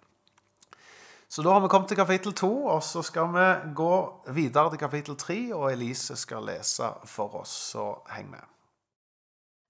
Så 1.30 1.46
da 1.46 1.54
har 1.54 1.62
vi 1.62 1.70
kommet 1.70 1.94
til 1.94 2.02
kapittel 2.02 2.34
to, 2.34 2.52
og 2.66 2.82
så 2.82 3.06
skal 3.06 3.30
vi 3.38 3.48
gå 3.70 3.94
videre 4.34 4.74
til 4.74 4.82
kapittel 4.82 5.16
tre, 5.16 5.40
og 5.54 5.70
Elise 5.70 6.18
skal 6.18 6.50
lese 6.50 6.90
for 7.06 7.44
oss. 7.44 7.54
Så 7.76 7.92
heng 8.10 8.32
med. 8.34 8.57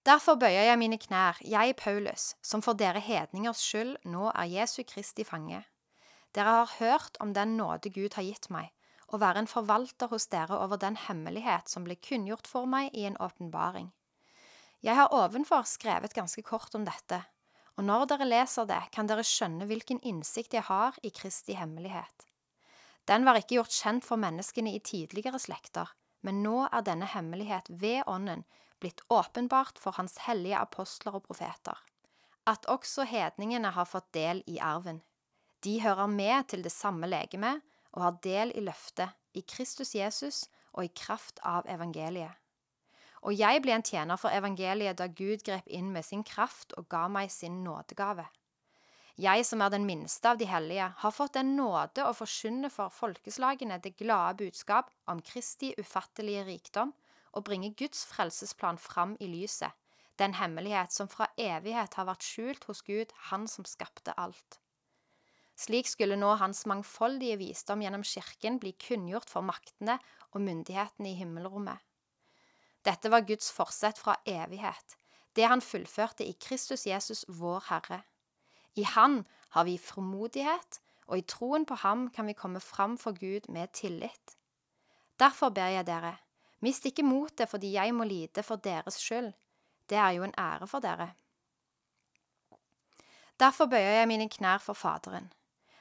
Derfor 0.08 0.38
bøyer 0.40 0.64
jeg 0.64 0.78
mine 0.80 0.96
knær, 0.96 1.36
jeg 1.44 1.74
Paulus, 1.76 2.30
som 2.40 2.62
for 2.64 2.78
dere 2.80 3.00
hedningers 3.04 3.60
skyld 3.60 3.90
nå 4.08 4.30
er 4.30 4.48
Jesu 4.48 4.78
Kristi 4.88 5.24
fange. 5.26 5.58
Dere 6.32 6.54
har 6.62 6.70
hørt 6.78 7.18
om 7.20 7.34
den 7.36 7.58
nåde 7.58 7.90
Gud 7.92 8.16
har 8.16 8.24
gitt 8.24 8.48
meg, 8.48 8.70
å 9.12 9.20
være 9.20 9.42
en 9.42 9.50
forvalter 9.50 10.08
hos 10.08 10.24
dere 10.32 10.56
over 10.64 10.80
den 10.80 10.96
hemmelighet 10.96 11.68
som 11.68 11.84
ble 11.84 11.98
kunngjort 12.00 12.48
for 12.48 12.64
meg 12.64 12.96
i 12.96 13.04
en 13.04 13.18
åpenbaring. 13.20 13.90
Jeg 14.80 14.96
har 14.96 15.12
ovenfor 15.12 15.68
skrevet 15.68 16.16
ganske 16.16 16.44
kort 16.46 16.72
om 16.78 16.86
dette, 16.88 17.18
og 17.76 17.84
når 17.84 18.06
dere 18.14 18.30
leser 18.30 18.68
det, 18.70 18.80
kan 18.94 19.10
dere 19.10 19.26
skjønne 19.26 19.68
hvilken 19.68 20.00
innsikt 20.08 20.56
jeg 20.56 20.64
har 20.70 20.96
i 21.04 21.10
Kristi 21.12 21.58
hemmelighet. 21.58 22.24
Den 23.04 23.28
var 23.28 23.36
ikke 23.36 23.58
gjort 23.58 23.76
kjent 23.76 24.08
for 24.08 24.16
menneskene 24.16 24.72
i 24.72 24.80
tidligere 24.80 25.40
slekter, 25.42 25.92
men 26.24 26.40
nå 26.46 26.62
er 26.70 26.86
denne 26.86 27.10
hemmelighet 27.12 27.68
ved 27.68 28.08
Ånden 28.08 28.46
blitt 28.80 29.02
åpenbart 29.08 29.78
for 29.78 29.96
hans 29.98 30.18
hellige 30.26 30.58
apostler 30.58 31.18
og 31.18 31.26
profeter, 31.28 31.78
at 32.46 32.66
også 32.70 33.06
hedningene 33.08 33.72
har 33.76 33.88
fått 33.88 34.10
del 34.16 34.42
i 34.46 34.58
arven. 34.58 35.02
De 35.64 35.80
hører 35.82 36.06
med 36.06 36.48
til 36.48 36.62
det 36.62 36.72
samme 36.72 37.08
legeme 37.10 37.58
og 37.92 38.02
har 38.04 38.20
del 38.22 38.52
i 38.54 38.62
løftet, 38.64 39.14
i 39.34 39.42
Kristus 39.42 39.94
Jesus 39.94 40.46
og 40.72 40.86
i 40.86 40.92
kraft 40.94 41.40
av 41.46 41.66
evangeliet. 41.70 42.34
Og 43.26 43.34
jeg 43.34 43.62
ble 43.62 43.74
en 43.74 43.82
tjener 43.82 44.18
for 44.20 44.30
evangeliet 44.30 44.98
da 44.98 45.08
Gud 45.10 45.42
grep 45.46 45.66
inn 45.66 45.90
med 45.92 46.06
sin 46.06 46.22
kraft 46.26 46.74
og 46.78 46.86
ga 46.90 47.08
meg 47.10 47.32
sin 47.34 47.64
nådegave. 47.64 48.28
Jeg 49.18 49.42
som 49.48 49.62
er 49.64 49.72
den 49.74 49.86
minste 49.86 50.30
av 50.30 50.38
de 50.38 50.46
hellige, 50.46 50.92
har 51.02 51.10
fått 51.14 51.34
den 51.34 51.56
nåde 51.58 52.04
å 52.06 52.14
forkynne 52.14 52.70
for 52.70 52.94
folkeslagene 52.94 53.80
det 53.82 53.96
glade 53.98 54.44
budskap 54.44 54.92
om 55.10 55.18
Kristi 55.26 55.72
ufattelige 55.80 56.44
rikdom 56.46 56.92
og 57.32 57.44
bringe 57.44 57.74
Guds 57.74 58.04
frelsesplan 58.06 58.78
fram 58.78 59.16
i 59.20 59.26
lyset, 59.26 59.70
den 60.18 60.34
hemmelighet 60.34 60.92
som 60.92 61.08
fra 61.08 61.28
evighet 61.38 61.94
har 61.94 62.08
vært 62.08 62.26
skjult 62.26 62.64
hos 62.66 62.82
Gud, 62.82 63.12
Han 63.30 63.46
som 63.48 63.64
skapte 63.64 64.14
alt. 64.18 64.60
Slik 65.58 65.88
skulle 65.90 66.18
nå 66.18 66.34
Hans 66.38 66.64
mangfoldige 66.66 67.38
visdom 67.38 67.82
gjennom 67.82 68.04
Kirken 68.06 68.58
bli 68.62 68.72
kunngjort 68.78 69.30
for 69.30 69.42
maktene 69.42 69.98
og 70.30 70.42
myndighetene 70.42 71.10
i 71.10 71.18
himmelrommet. 71.18 71.78
Dette 72.86 73.10
var 73.10 73.26
Guds 73.26 73.50
forsett 73.52 73.98
fra 73.98 74.14
evighet, 74.26 74.94
det 75.34 75.46
han 75.46 75.62
fullførte 75.62 76.24
i 76.26 76.34
Kristus 76.40 76.86
Jesus, 76.86 77.24
vår 77.28 77.66
Herre. 77.68 78.02
I 78.74 78.82
Han 78.82 79.24
har 79.54 79.64
vi 79.64 79.78
formodighet, 79.78 80.80
og 81.06 81.18
i 81.18 81.26
troen 81.26 81.66
på 81.66 81.74
Ham 81.82 82.08
kan 82.10 82.26
vi 82.26 82.36
komme 82.38 82.60
fram 82.60 82.98
for 82.98 83.12
Gud 83.18 83.48
med 83.48 83.72
tillit. 83.72 84.36
Derfor 85.18 85.50
ber 85.50 85.74
jeg 85.74 85.86
dere, 85.86 86.16
Mist 86.60 86.86
ikke 86.86 87.06
motet 87.06 87.50
fordi 87.50 87.72
jeg 87.76 87.94
må 87.94 88.04
lide 88.04 88.42
for 88.42 88.56
deres 88.56 88.98
skyld. 88.98 89.32
det 89.88 89.96
er 89.96 90.10
jo 90.10 90.22
en 90.22 90.34
ære 90.38 90.66
for 90.66 90.80
dere. 90.80 91.14
Derfor 93.40 93.66
bøyer 93.66 94.00
jeg 94.00 94.08
mine 94.08 94.28
knær 94.28 94.58
for 94.58 94.74
Faderen, 94.74 95.32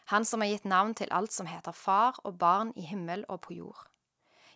Han 0.05 0.25
som 0.25 0.41
har 0.41 0.48
gitt 0.48 0.65
navn 0.65 0.93
til 0.96 1.12
alt 1.12 1.31
som 1.34 1.46
heter 1.46 1.72
far 1.72 2.19
og 2.24 2.38
barn 2.39 2.72
i 2.75 2.81
himmel 2.81 3.25
og 3.27 3.41
på 3.41 3.53
jord. 3.53 3.88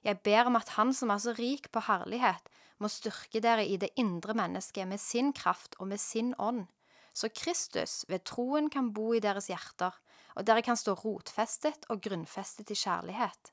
Jeg 0.03 0.19
ber 0.19 0.45
om 0.45 0.55
at 0.55 0.69
Han 0.69 0.93
som 0.93 1.09
er 1.09 1.17
så 1.17 1.33
rik 1.33 1.71
på 1.71 1.79
herlighet, 1.79 2.49
må 2.79 2.87
styrke 2.87 3.41
dere 3.41 3.65
i 3.65 3.77
det 3.77 3.89
indre 3.95 4.33
mennesket 4.33 4.87
med 4.87 4.97
sin 4.99 5.33
kraft 5.33 5.75
og 5.79 5.87
med 5.87 5.97
sin 5.97 6.33
ånd, 6.39 6.67
så 7.13 7.29
Kristus 7.29 8.05
ved 8.07 8.23
troen 8.25 8.69
kan 8.69 8.93
bo 8.93 9.13
i 9.13 9.19
deres 9.19 9.47
hjerter, 9.51 9.91
og 10.35 10.47
dere 10.47 10.61
kan 10.61 10.77
stå 10.79 10.93
rotfestet 10.93 11.85
og 11.89 12.01
grunnfestet 12.01 12.71
i 12.71 12.77
kjærlighet. 12.77 13.51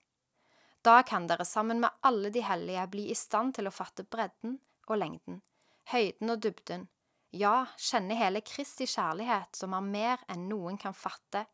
Da 0.87 1.03
kan 1.03 1.27
dere 1.27 1.45
sammen 1.45 1.81
med 1.83 1.91
alle 2.07 2.31
de 2.31 2.43
hellige 2.45 2.87
bli 2.93 3.09
i 3.11 3.17
stand 3.19 3.57
til 3.57 3.69
å 3.69 3.75
fatte 3.75 4.05
bredden 4.05 4.59
og 4.89 5.01
lengden, 5.01 5.43
høyden 5.91 6.31
og 6.33 6.43
dybden, 6.45 6.87
ja, 7.35 7.67
kjenne 7.77 8.17
hele 8.17 8.41
Kristi 8.41 8.87
kjærlighet, 8.89 9.57
som 9.57 9.75
er 9.77 9.85
mer 9.85 10.23
enn 10.33 10.47
noen 10.49 10.79
kan 10.81 10.97
fatte, 10.97 11.45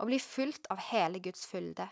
og 0.00 0.10
bli 0.10 0.18
fylt 0.18 0.66
av 0.72 0.80
hele 0.90 1.20
Guds 1.22 1.44
fylde. 1.46 1.86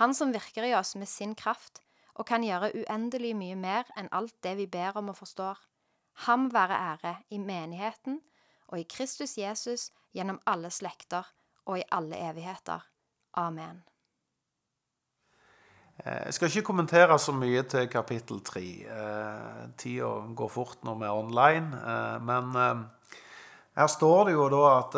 Han 0.00 0.14
som 0.14 0.32
virker 0.32 0.64
i 0.64 0.74
oss 0.74 0.94
med 0.96 1.08
sin 1.08 1.34
kraft, 1.34 1.82
og 2.14 2.26
kan 2.28 2.44
gjøre 2.44 2.72
uendelig 2.76 3.34
mye 3.36 3.56
mer 3.56 3.90
enn 3.96 4.08
alt 4.12 4.34
det 4.44 4.56
vi 4.58 4.66
ber 4.70 4.96
om 5.00 5.12
og 5.12 5.18
forstår. 5.20 5.58
Ham 6.26 6.48
være 6.52 6.80
ære 6.94 7.14
i 7.30 7.38
menigheten 7.38 8.20
og 8.68 8.80
i 8.80 8.88
Kristus 8.88 9.36
Jesus 9.38 9.90
gjennom 10.16 10.40
alle 10.46 10.70
slekter 10.74 11.28
og 11.66 11.78
i 11.80 11.86
alle 11.90 12.18
evigheter. 12.30 12.84
Amen. 13.38 13.89
Eh, 16.04 16.22
jeg 16.26 16.36
skal 16.36 16.50
ikke 16.50 16.68
kommentere 16.70 17.18
så 17.20 17.34
mye 17.36 17.64
til 17.68 17.88
kapittel 17.92 18.40
tre. 18.44 18.64
Eh, 18.88 19.68
tida 19.80 20.10
går 20.36 20.50
fort 20.52 20.84
når 20.86 20.98
vi 21.00 21.08
er 21.08 21.18
online. 21.18 21.76
Eh, 21.76 22.16
men 22.24 22.86
her 23.76 23.86
står 23.86 24.24
det 24.28 24.34
jo 24.34 24.48
da 24.52 24.64
at 24.78 24.96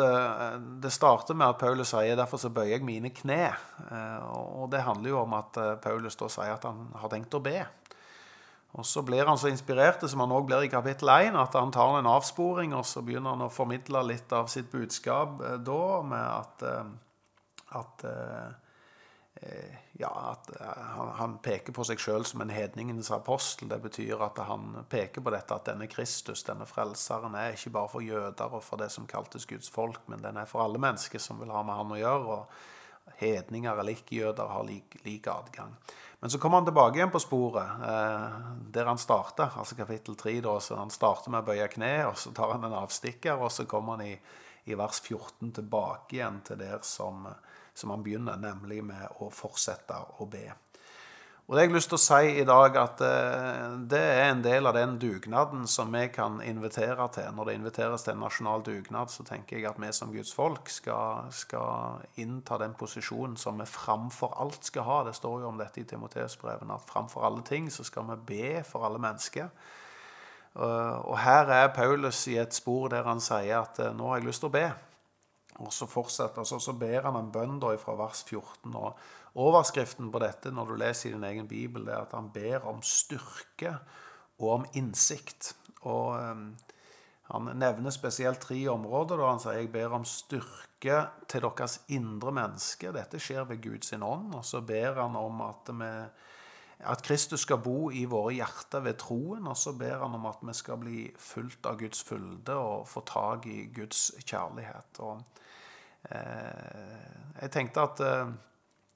det 0.81 0.91
starter 0.91 1.37
med 1.37 1.53
at 1.53 1.59
Paulus 1.61 1.91
sier 1.93 2.17
derfor 2.17 2.41
så 2.41 2.49
bøyer 2.49 2.79
jeg 2.79 2.83
mine 2.83 3.11
kne. 3.13 3.53
Og 4.33 4.65
det 4.71 4.81
handler 4.83 5.09
jo 5.09 5.19
om 5.21 5.35
at 5.37 5.59
Paulus 5.83 6.17
da 6.19 6.27
sier 6.27 6.55
at 6.55 6.65
han 6.67 6.89
har 6.99 7.11
tenkt 7.11 7.37
å 7.37 7.43
be. 7.43 7.61
Og 8.73 8.85
så 8.89 9.03
blir 9.05 9.29
han 9.29 9.37
så 9.37 9.51
inspirert 9.53 10.01
som 10.09 10.23
han 10.25 10.33
òg 10.33 10.49
blir 10.49 10.65
i 10.65 10.71
kapittel 10.73 11.11
1, 11.13 11.37
at 11.37 11.53
han 11.53 11.71
tar 11.71 11.99
en 11.99 12.09
avsporing 12.09 12.73
og 12.73 12.83
så 12.89 13.05
begynner 13.05 13.37
han 13.37 13.45
å 13.45 13.53
formidle 13.53 14.01
litt 14.09 14.33
av 14.33 14.49
sitt 14.51 14.71
budskap 14.73 15.37
da 15.63 15.85
med 16.01 16.25
at, 16.25 16.65
at 17.77 18.05
ja, 19.93 20.09
at 20.31 20.61
eh, 20.61 20.83
han, 20.95 21.09
han, 21.17 21.37
peker 21.43 21.73
på 21.75 21.85
seg 21.85 22.01
sjøl 22.01 22.25
som 22.25 22.41
en 22.41 22.53
hedningens 22.53 23.11
apostel. 23.13 23.69
Det 23.69 23.79
betyr 23.83 24.21
at 24.25 24.39
han 24.47 24.85
peker 24.89 25.23
på 25.23 25.33
dette 25.33 25.55
at 25.55 25.67
denne 25.69 25.87
Kristus, 25.91 26.45
denne 26.47 26.67
frelseren, 26.69 27.35
er 27.37 27.57
ikke 27.57 27.75
bare 27.77 27.91
for 27.91 28.05
jøder 28.05 28.55
og 28.57 28.63
for 28.65 28.81
det 28.81 28.89
som 28.93 29.09
kaltes 29.09 29.47
Guds 29.49 29.69
folk, 29.73 30.01
men 30.11 30.23
den 30.23 30.39
er 30.41 30.49
for 30.49 30.65
alle 30.65 30.81
mennesker 30.81 31.21
som 31.21 31.41
vil 31.41 31.53
ha 31.53 31.63
med 31.65 31.77
han 31.79 31.93
å 31.93 31.99
gjøre. 32.01 32.37
og 32.39 33.19
Hedninger 33.19 33.75
eller 33.75 33.97
ikke-jøder 33.97 34.47
har 34.49 34.63
lik, 34.65 34.95
lik, 35.03 35.27
adgang. 35.27 35.73
Men 36.23 36.31
så 36.31 36.39
kommer 36.39 36.61
han 36.61 36.67
tilbake 36.69 36.97
igjen 36.97 37.11
på 37.11 37.19
sporet, 37.19 37.83
eh, 37.83 38.37
der 38.73 38.87
han 38.87 39.01
starta, 39.01 39.49
altså 39.59 39.75
kapittel 39.75 40.15
3. 40.15 40.37
Da, 40.45 40.55
så 40.63 40.79
han 40.79 40.93
starter 40.93 41.33
med 41.33 41.43
å 41.43 41.49
bøye 41.51 41.67
kne, 41.69 41.97
og 42.07 42.15
så 42.17 42.31
tar 42.31 42.55
han 42.55 42.63
en 42.63 42.77
avstikker, 42.79 43.35
og 43.43 43.51
så 43.51 43.67
kommer 43.69 43.97
han 43.99 44.07
i, 44.07 44.13
i 44.71 44.79
vers 44.79 45.03
14 45.03 45.51
tilbake 45.59 46.15
igjen 46.15 46.39
til 46.47 46.63
der 46.63 46.79
som 46.87 47.27
eh, 47.27 47.42
som 47.73 47.93
han 47.93 48.03
begynner, 48.05 48.37
nemlig 48.37 48.83
med 48.85 49.21
å 49.23 49.31
fortsette 49.33 49.97
å 50.21 50.29
be. 50.29 50.47
Og 51.43 51.57
det 51.57 51.59
har 51.59 51.67
jeg 51.67 51.75
lyst 51.75 51.89
til 51.91 51.97
å 51.97 52.01
si 52.01 52.35
i 52.39 52.45
dag 52.47 52.77
at 52.79 53.01
eh, 53.03 53.73
det 53.91 53.99
er 53.99 54.29
en 54.29 54.43
del 54.45 54.69
av 54.69 54.77
den 54.77 54.93
dugnaden 54.95 55.65
som 55.67 55.91
vi 55.91 56.05
kan 56.07 56.37
invitere 56.39 57.09
til. 57.11 57.27
Når 57.35 57.49
det 57.49 57.55
inviteres 57.57 58.05
til 58.05 58.13
en 58.13 58.23
nasjonal 58.23 58.63
dugnad, 58.63 59.11
så 59.11 59.25
tenker 59.27 59.59
jeg 59.59 59.67
at 59.67 59.81
vi 59.83 59.89
som 59.91 60.13
Guds 60.15 60.31
folk 60.31 60.71
skal, 60.71 61.27
skal 61.35 62.05
innta 62.23 62.61
den 62.61 62.77
posisjonen 62.79 63.35
som 63.35 63.59
vi 63.59 63.67
framfor 63.67 64.37
alt 64.39 64.71
skal 64.71 64.87
ha. 64.87 65.01
Det 65.03 65.17
står 65.19 65.43
jo 65.43 65.51
om 65.51 65.59
dette 65.59 65.83
i 65.83 65.87
Timoteus-brevene, 65.89 66.79
at 66.79 66.87
framfor 66.87 67.27
alle 67.27 67.43
ting 67.43 67.67
så 67.67 67.83
skal 67.83 68.07
vi 68.13 68.19
be 68.31 68.53
for 68.63 68.87
alle 68.87 69.03
mennesker. 69.03 69.51
Og 70.53 71.15
her 71.17 71.49
er 71.49 71.71
Paulus 71.73 72.27
i 72.29 72.37
et 72.37 72.53
spor 72.53 72.91
der 72.93 73.07
han 73.09 73.19
sier 73.23 73.63
at 73.65 73.83
eh, 73.83 73.93
nå 73.97 74.13
har 74.13 74.21
jeg 74.21 74.29
lyst 74.31 74.45
til 74.45 74.51
å 74.53 74.55
be. 74.55 74.67
Og 75.61 75.73
så 75.73 75.85
fortsetter 75.85 76.47
så, 76.47 76.57
så 76.59 76.73
ber 76.73 77.05
han 77.05 77.17
en 77.19 77.31
bønn 77.33 77.59
da 77.61 77.75
fra 77.77 77.93
vers 77.99 78.23
14. 78.25 78.73
og 78.73 78.97
Overskriften 79.33 80.11
på 80.13 80.21
dette 80.21 80.51
når 80.53 80.69
du 80.69 80.75
leser 80.77 81.09
i 81.09 81.13
din 81.15 81.25
egen 81.25 81.47
bibel, 81.49 81.87
er 81.89 82.03
at 82.03 82.11
han 82.13 82.29
ber 82.33 82.67
om 82.69 82.83
styrke 82.85 83.79
og 84.37 84.49
om 84.59 84.67
innsikt. 84.77 85.55
Og 85.89 86.19
um, 86.19 86.53
Han 87.31 87.47
nevner 87.55 87.89
spesielt 87.89 88.41
tre 88.43 88.67
områder. 88.67 89.17
da 89.17 89.29
Han 89.31 89.39
sier 89.39 89.57
jeg 89.57 89.71
ber 89.71 89.95
om 89.95 90.05
styrke 90.05 90.97
til 91.27 91.41
deres 91.41 91.79
indre 91.87 92.31
menneske. 92.35 92.91
Dette 92.91 93.19
skjer 93.19 93.47
ved 93.49 93.61
Guds 93.63 93.93
ånd. 93.93 94.35
Og 94.35 94.45
så 94.45 94.61
ber 94.61 95.01
han 95.01 95.15
om 95.15 95.41
at, 95.41 95.71
vi, 95.71 95.91
at 96.79 97.01
Kristus 97.01 97.47
skal 97.47 97.57
bo 97.63 97.89
i 97.91 98.03
våre 98.05 98.35
hjerter 98.35 98.83
ved 98.85 98.99
troen. 99.01 99.47
Og 99.47 99.57
så 99.57 99.73
ber 99.73 100.03
han 100.03 100.13
om 100.13 100.27
at 100.29 100.43
vi 100.43 100.53
skal 100.53 100.77
bli 100.77 101.07
fulgt 101.17 101.65
av 101.65 101.79
Guds 101.79 102.03
fylde 102.03 102.53
og 102.53 102.87
få 102.87 103.01
tak 103.07 103.47
i 103.47 103.65
Guds 103.73 104.11
kjærlighet. 104.25 104.99
Og 104.99 105.23
jeg 106.11 107.51
tenkte 107.51 107.83
at 107.83 108.01
eh, 108.03 108.33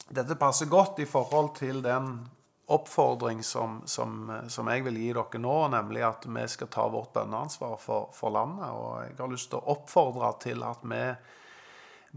dette 0.07 0.37
passer 0.39 0.69
godt 0.71 1.01
i 1.03 1.07
forhold 1.09 1.55
til 1.57 1.81
den 1.83 2.19
oppfordring 2.67 3.43
som, 3.47 3.81
som, 3.87 4.27
som, 4.51 4.67
jeg 4.67 4.83
vil 4.83 4.99
gi 4.99 5.09
dere 5.15 5.39
nå, 5.39 5.55
nemlig 5.71 6.03
at 6.03 6.27
vi 6.27 6.43
skal 6.51 6.69
ta 6.71 6.87
vårt 6.91 7.13
bønneansvar 7.15 7.77
for, 7.79 8.09
for, 8.15 8.33
landet. 8.35 8.67
Og 8.75 9.05
jeg 9.05 9.17
har 9.19 9.31
lyst 9.31 9.51
til 9.53 9.61
å 9.61 9.75
oppfordre 9.75 10.33
til 10.43 10.63
at 10.67 10.83
vi, 10.83 11.01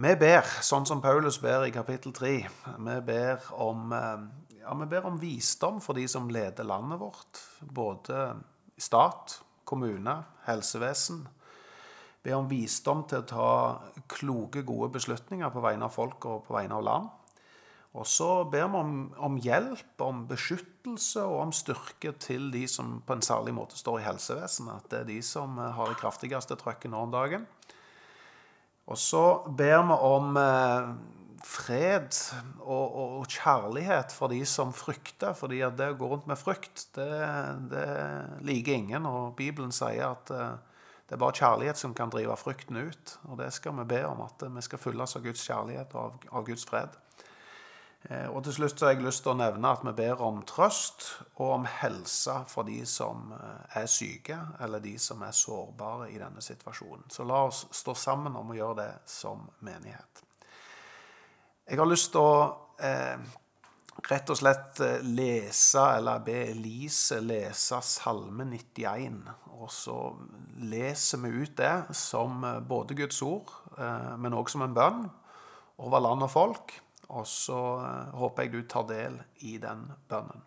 vi 0.07 0.15
ber, 0.19 0.55
sånn 0.67 0.89
som 0.91 1.03
Paulus 1.03 1.39
ber 1.43 1.69
i 1.69 1.75
kapittel 1.75 2.15
3. 2.17 2.35
Vi 2.79 2.97
ber 3.07 3.51
om, 3.63 3.95
eh, 3.95 4.25
ja, 4.65 4.75
vi 4.83 4.91
ber 4.91 5.07
om 5.11 5.21
visdom 5.23 5.79
for 5.83 5.99
de 5.99 6.09
som 6.11 6.31
leder 6.31 6.67
landet 6.67 6.99
vårt. 6.99 7.45
Både 7.63 8.33
stat, 8.81 9.39
kommune, 9.65 10.19
helsevesen 10.49 11.29
Be 12.21 12.35
om 12.37 12.49
visdom 12.51 13.07
til 13.09 13.23
å 13.23 13.29
ta 13.29 13.51
kloke, 14.13 14.65
gode 14.67 14.91
beslutninger 14.99 15.53
på 15.53 15.63
vegne 15.65 15.89
av 15.89 15.95
folk 15.95 16.27
og 16.29 16.45
på 16.49 16.57
vegne 16.59 16.77
av 16.77 16.85
land. 16.85 17.09
Og 17.99 18.07
så 18.07 18.45
ber 18.47 18.69
vi 18.71 18.79
om, 18.79 18.91
om, 19.19 19.39
hjelp, 19.43 20.03
om 20.05 20.23
beskyttelse 20.31 21.25
og 21.27 21.41
om 21.47 21.55
styrke 21.55 22.13
til 22.23 22.51
de 22.55 22.67
som 22.71 23.01
på 23.07 23.17
en 23.17 23.25
særlig 23.25 23.55
måte 23.57 23.79
står 23.79 23.99
i 23.99 24.05
helsevesenet. 24.07 24.77
At 24.77 24.93
det 24.93 25.01
er 25.01 25.09
de 25.09 25.19
som 25.27 25.59
har 25.59 25.91
det 25.91 25.99
kraftigste 25.99 26.59
trøkket 26.61 26.93
nå 26.93 27.01
om 27.09 27.15
dagen. 27.15 27.49
Og 28.91 28.99
så 28.99 29.25
ber 29.47 29.83
vi 29.89 29.99
om 30.07 30.39
eh, 30.39 30.93
fred 31.47 32.15
og, 32.61 32.87
og, 32.87 33.19
og, 33.21 33.27
kjærlighet 33.31 34.15
for 34.15 34.31
de 34.31 34.41
som 34.47 34.73
frykter. 34.75 35.35
fordi 35.35 35.63
det 35.75 35.93
å 35.93 35.99
gå 35.99 36.11
rundt 36.11 36.31
med 36.31 36.39
frykt, 36.39 36.89
det, 36.95 37.11
det 37.73 37.87
liker 38.47 38.79
ingen. 38.79 39.07
Og 39.07 39.35
Bibelen 39.39 39.75
sier 39.75 40.13
at 40.13 40.31
eh, 40.35 40.70
det 41.11 41.17
er 41.17 41.19
bare 41.25 41.35
kjærlighet 41.35 41.79
som 41.79 41.95
kan 41.95 42.11
drive 42.11 42.37
frykten 42.39 42.77
ut. 42.87 43.17
Og 43.27 43.41
det 43.41 43.49
skal 43.51 43.75
vi 43.81 43.85
be 43.91 44.05
om, 44.07 44.21
at 44.23 44.45
vi 44.47 44.63
skal 44.63 44.79
fylles 44.79 45.17
av 45.19 45.25
Guds 45.25 45.43
kjærlighet 45.43 45.95
og 45.97 46.05
av, 46.05 46.27
av 46.39 46.45
Guds 46.47 46.63
fred. 46.69 46.95
Eh, 48.03 48.29
og 48.31 48.45
til 48.47 48.55
slutt 48.55 48.79
så 48.79 48.87
har 48.87 48.95
jeg 48.95 49.03
lyst 49.09 49.25
til 49.25 49.33
å 49.33 49.41
nevne 49.41 49.73
at 49.75 49.83
vi 49.89 49.97
ber 49.99 50.23
om 50.23 50.39
trøst 50.47 51.09
og 51.35 51.49
om 51.57 51.67
helse 51.67 52.37
for 52.53 52.69
de 52.71 52.79
som 52.87 53.35
eh, 53.35 53.81
er 53.83 53.91
syke, 53.91 54.39
eller 54.63 54.87
de 54.87 54.95
som 55.03 55.27
er 55.27 55.35
sårbare 55.35 56.13
i 56.15 56.23
denne 56.23 56.47
situasjonen. 56.47 57.11
Så 57.11 57.27
la 57.27 57.43
oss 57.49 57.65
stå 57.75 57.97
sammen 57.99 58.39
om 58.39 58.55
å 58.55 58.61
gjøre 58.61 58.79
det 58.85 58.91
som 59.11 59.43
menighet. 59.67 60.23
Jeg 61.67 61.83
har 61.83 61.91
lyst 61.91 62.13
til 62.15 62.23
å 62.23 62.39
eh, 62.79 63.19
rett 64.09 64.31
og 64.31 64.39
slett 64.39 64.81
eh, 64.85 65.01
lese, 65.05 65.83
eller 65.97 66.23
be 66.25 66.37
Elise 66.51 67.21
lese 67.25 67.81
Salme 67.85 68.47
91. 68.49 69.23
Og 69.61 69.71
så 69.73 69.97
leser 70.71 71.23
vi 71.25 71.33
ut 71.43 71.57
det 71.59 71.75
som 71.97 72.45
eh, 72.45 72.61
både 72.61 72.97
Guds 72.99 73.21
ord, 73.27 73.51
eh, 73.79 74.13
men 74.21 74.37
òg 74.37 74.53
som 74.53 74.65
en 74.67 74.77
bønn 74.77 75.03
over 75.81 76.05
land 76.05 76.27
og 76.27 76.33
folk. 76.33 76.77
Og 77.11 77.27
så 77.27 77.59
håper 78.15 78.47
jeg 78.47 78.53
du 78.53 78.61
tar 78.71 78.85
del 78.87 79.17
i 79.43 79.57
den 79.59 79.89
bønnen. 80.07 80.45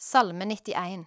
Salme 0.00 0.46
91 0.48 1.04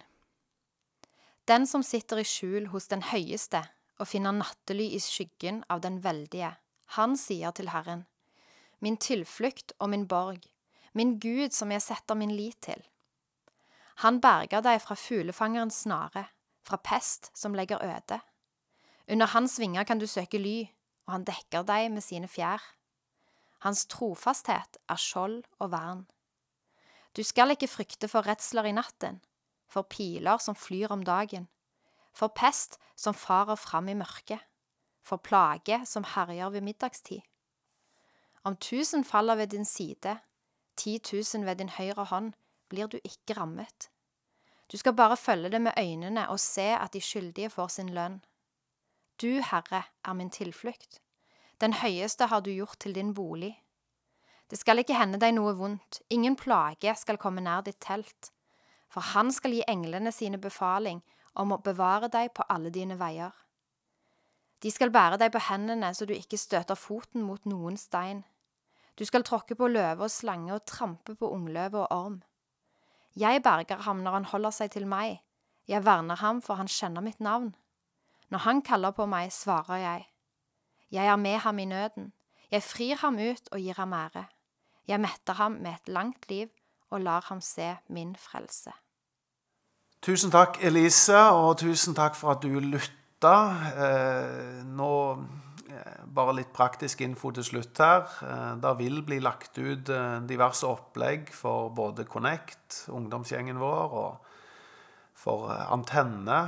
Den 1.50 1.66
som 1.66 1.82
sitter 1.82 2.20
i 2.22 2.26
skjul 2.26 2.68
hos 2.70 2.86
den 2.90 3.02
høyeste 3.10 3.64
og 3.98 4.06
finner 4.06 4.34
nattely 4.36 4.92
i 4.94 5.00
skyggen 5.02 5.64
av 5.70 5.82
den 5.82 5.98
veldige, 6.04 6.52
han 6.96 7.16
sier 7.18 7.50
til 7.54 7.70
Herren, 7.74 8.06
min 8.80 8.96
tilflukt 8.96 9.72
og 9.78 9.90
min 9.92 10.06
borg, 10.08 10.42
min 10.92 11.18
Gud 11.20 11.54
som 11.54 11.72
jeg 11.72 11.82
setter 11.84 12.18
min 12.18 12.32
lit 12.34 12.58
til. 12.64 12.82
Han 14.00 14.20
berger 14.20 14.64
deg 14.64 14.80
fra 14.80 14.96
fuglefangerens 14.96 15.82
snare, 15.84 16.24
fra 16.64 16.78
pest 16.80 17.30
som 17.36 17.54
legger 17.54 17.82
øde. 17.84 18.20
Under 19.10 19.26
hans 19.26 19.58
vinger 19.60 19.84
kan 19.84 19.98
du 19.98 20.06
søke 20.06 20.38
ly, 20.38 20.70
og 21.06 21.12
han 21.18 21.26
dekker 21.28 21.66
deg 21.68 21.90
med 21.92 22.04
sine 22.04 22.28
fjær. 22.28 22.62
Hans 23.60 23.84
trofasthet 23.92 24.78
er 24.88 25.00
skjold 25.00 25.42
og 25.58 25.72
vern. 25.74 26.06
Du 27.16 27.22
skal 27.26 27.52
ikke 27.52 27.68
frykte 27.68 28.08
for 28.08 28.24
redsler 28.24 28.70
i 28.70 28.72
natten, 28.72 29.20
for 29.68 29.82
piler 29.82 30.38
som 30.38 30.56
flyr 30.56 30.94
om 30.94 31.02
dagen, 31.04 31.48
for 32.14 32.32
pest 32.32 32.78
som 32.96 33.14
farer 33.14 33.58
fram 33.58 33.90
i 33.90 33.98
mørket, 33.98 34.40
for 35.02 35.18
plage 35.18 35.82
som 35.86 36.06
herjer 36.06 36.54
ved 36.54 36.64
middagstid. 36.64 37.20
Om 38.44 38.56
tusen 38.56 39.04
faller 39.04 39.34
ved 39.34 39.46
din 39.46 39.64
side, 39.64 40.18
ti 40.76 40.98
tusen 40.98 41.46
ved 41.46 41.56
din 41.56 41.68
høyre 41.68 42.04
hånd, 42.04 42.32
blir 42.68 42.86
du 42.86 42.98
ikke 43.04 43.36
rammet. 43.40 43.90
Du 44.72 44.76
skal 44.76 44.94
bare 44.94 45.16
følge 45.16 45.50
det 45.50 45.60
med 45.60 45.72
øynene 45.78 46.28
og 46.28 46.40
se 46.40 46.68
at 46.76 46.92
de 46.92 47.00
skyldige 47.00 47.50
får 47.50 47.68
sin 47.68 47.88
lønn. 47.88 48.22
Du, 49.22 49.26
Herre, 49.26 49.82
er 50.04 50.12
min 50.12 50.30
tilflukt. 50.30 51.00
Den 51.60 51.72
høyeste 51.72 52.26
har 52.26 52.40
du 52.40 52.50
gjort 52.50 52.78
til 52.80 52.94
din 52.94 53.14
bolig. 53.14 53.62
Det 54.50 54.58
skal 54.58 54.78
ikke 54.78 54.96
hende 54.96 55.20
deg 55.20 55.34
noe 55.36 55.52
vondt, 55.54 56.00
ingen 56.10 56.36
plage 56.36 56.94
skal 56.96 57.18
komme 57.20 57.42
nær 57.44 57.60
ditt 57.66 57.78
telt, 57.80 58.32
for 58.88 59.04
han 59.12 59.32
skal 59.32 59.52
gi 59.52 59.62
englene 59.68 60.12
sine 60.12 60.38
befaling 60.38 61.02
om 61.34 61.52
å 61.52 61.60
bevare 61.62 62.08
deg 62.08 62.32
på 62.34 62.46
alle 62.48 62.72
dine 62.74 62.96
veier. 62.98 63.30
De 64.62 64.70
skal 64.70 64.92
bære 64.92 65.16
deg 65.20 65.32
på 65.32 65.40
hendene 65.48 65.94
så 65.96 66.06
du 66.06 66.12
ikke 66.12 66.38
støter 66.40 66.76
foten 66.76 67.22
mot 67.24 67.46
noen 67.48 67.78
stein. 67.80 68.24
Du 68.98 69.06
skal 69.08 69.24
tråkke 69.24 69.56
på 69.56 69.68
løve 69.72 70.04
og 70.04 70.12
slange 70.12 70.52
og 70.52 70.66
trampe 70.68 71.14
på 71.16 71.30
ungløve 71.32 71.86
og 71.86 71.92
orm. 71.92 72.20
Jeg 73.16 73.42
berger 73.42 73.80
ham 73.86 74.02
når 74.04 74.18
han 74.18 74.28
holder 74.32 74.50
seg 74.50 74.70
til 74.74 74.86
meg, 74.86 75.22
jeg 75.68 75.84
verner 75.84 76.20
ham 76.20 76.42
for 76.42 76.60
han 76.60 76.68
kjenner 76.68 77.00
mitt 77.00 77.20
navn. 77.20 77.54
Når 78.30 78.44
han 78.44 78.62
kaller 78.62 78.90
på 78.94 79.06
meg, 79.06 79.32
svarer 79.32 79.80
jeg. 79.80 80.06
Jeg 80.90 81.06
er 81.06 81.16
med 81.16 81.38
ham 81.38 81.58
i 81.58 81.64
nøden, 81.64 82.12
jeg 82.50 82.62
frir 82.62 83.00
ham 83.00 83.18
ut 83.18 83.48
og 83.52 83.58
gir 83.58 83.78
ham 83.78 83.92
ære. 83.92 84.26
Jeg 84.88 85.00
metter 85.00 85.32
ham 85.38 85.52
med 85.62 85.72
et 85.72 85.88
langt 85.88 86.28
liv 86.28 86.48
og 86.90 87.00
lar 87.00 87.24
ham 87.28 87.40
se 87.40 87.76
min 87.88 88.16
frelse. 88.16 88.72
Tusen 90.02 90.30
takk, 90.30 90.58
Elise, 90.64 91.16
og 91.16 91.58
tusen 91.58 91.94
takk 91.94 92.16
for 92.16 92.34
at 92.34 92.42
du 92.42 92.58
lytta. 92.58 92.99
Eh, 93.24 94.64
nå 94.64 94.92
eh, 95.68 96.04
bare 96.08 96.38
litt 96.38 96.54
praktisk 96.56 97.02
info 97.04 97.32
til 97.36 97.44
slutt 97.44 97.80
her. 97.82 98.08
Eh, 98.24 98.54
det 98.62 98.72
vil 98.78 99.02
bli 99.04 99.20
lagt 99.20 99.58
ut 99.58 99.92
diverse 100.28 100.66
opplegg 100.66 101.28
for 101.34 101.70
både 101.76 102.08
Connect, 102.08 102.86
ungdomsgjengen 102.88 103.60
vår, 103.60 103.96
og 104.00 104.26
for 105.20 105.50
Antenne, 105.52 106.38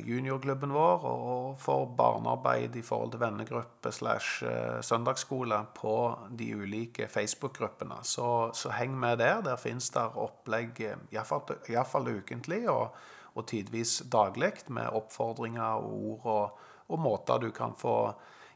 juniorklubben 0.00 0.70
vår, 0.72 1.02
og 1.04 1.58
for 1.60 1.90
barnearbeid 1.92 2.78
i 2.80 2.82
forhold 2.82 3.10
til 3.12 3.20
vennegruppe 3.20 3.92
slash 3.92 4.40
søndagsskole 4.80 5.58
på 5.76 5.96
de 6.32 6.46
ulike 6.56 7.04
Facebook-gruppene. 7.12 7.98
Så, 8.00 8.48
så, 8.56 8.72
heng 8.78 8.96
med 8.96 9.20
der. 9.20 9.42
Der 9.44 9.60
fins 9.60 9.90
det 9.92 10.06
opplegg 10.16 10.80
iallfall 11.12 12.08
ukentlig 12.14 12.62
og, 12.72 12.96
og 13.34 13.46
tidvis 13.50 14.02
daglig 14.10 14.52
med 14.68 14.94
oppfordringer 14.94 15.82
og 15.82 16.08
ord 16.12 16.30
og, 16.34 16.64
og 16.94 17.00
måter 17.00 17.42
du 17.42 17.50
kan 17.54 17.74
få 17.78 18.14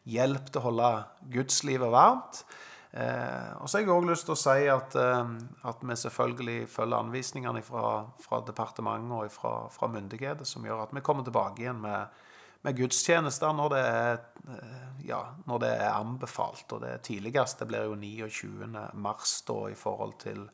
hjelp 0.09 0.51
til 0.51 0.61
å 0.61 0.67
holde 0.69 0.91
gudslivet 1.35 1.93
varmt. 1.93 2.43
Eh, 2.91 3.51
og 3.61 3.69
så 3.69 3.79
har 3.79 3.85
jeg 3.85 3.93
òg 3.93 4.07
lyst 4.09 4.25
til 4.29 4.33
å 4.33 4.41
si 4.41 4.69
at, 4.73 4.95
eh, 4.97 5.33
at, 5.69 5.83
vi 5.85 5.97
selvfølgelig 6.03 6.71
følger 6.73 7.03
anvisningene 7.03 7.61
fra, 7.62 8.07
fra 8.23 8.41
departementet 8.47 9.12
og 9.19 9.35
fra, 9.35 9.53
fra 9.73 9.91
myndigheter, 9.93 10.49
som 10.49 10.64
gjør 10.64 10.87
at 10.87 10.95
vi 10.97 11.05
kommer 11.05 11.27
tilbake 11.27 11.62
igjen 11.62 11.83
med, 11.83 12.17
med 12.64 12.79
gudstjenester 12.79 13.53
når 13.53 13.75
det, 13.75 13.83
er, 13.85 14.23
eh, 14.55 15.05
ja, 15.11 15.21
når 15.51 15.62
det 15.67 15.75
er 15.77 15.93
anbefalt. 15.93 16.64
Og 16.73 16.83
det 16.87 16.97
tidligste 17.11 17.69
blir 17.69 17.91
jo 17.91 17.99
29. 17.99 18.73
mars 18.97 19.37
da, 19.49 19.61
i 19.69 19.77
forhold 19.77 20.17
til 20.25 20.47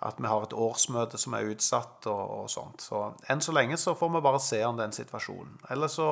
at 0.00 0.20
vi 0.20 0.28
har 0.28 0.44
et 0.44 0.54
årsmøte 0.56 1.18
som 1.20 1.34
er 1.36 1.50
utsatt 1.52 2.06
og, 2.08 2.20
og, 2.38 2.46
sånt. 2.52 2.80
Så 2.80 3.02
enn 3.28 3.42
så 3.44 3.52
lenge 3.52 3.76
så 3.80 3.92
får 3.98 4.14
vi 4.14 4.22
bare 4.24 4.40
se 4.40 4.62
an 4.64 4.80
den 4.80 4.94
situasjonen. 4.96 5.58
Eller 5.70 5.92
så, 5.92 6.06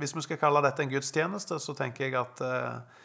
hvis 0.00 0.16
vi 0.16 0.24
skal 0.26 0.40
kalle 0.40 0.62
dette 0.64 0.82
en 0.82 0.90
gudstjeneste, 0.90 1.60
så 1.62 1.74
tenker 1.78 2.08
jeg 2.08 2.18
at 2.18 2.42
eh, 2.42 3.04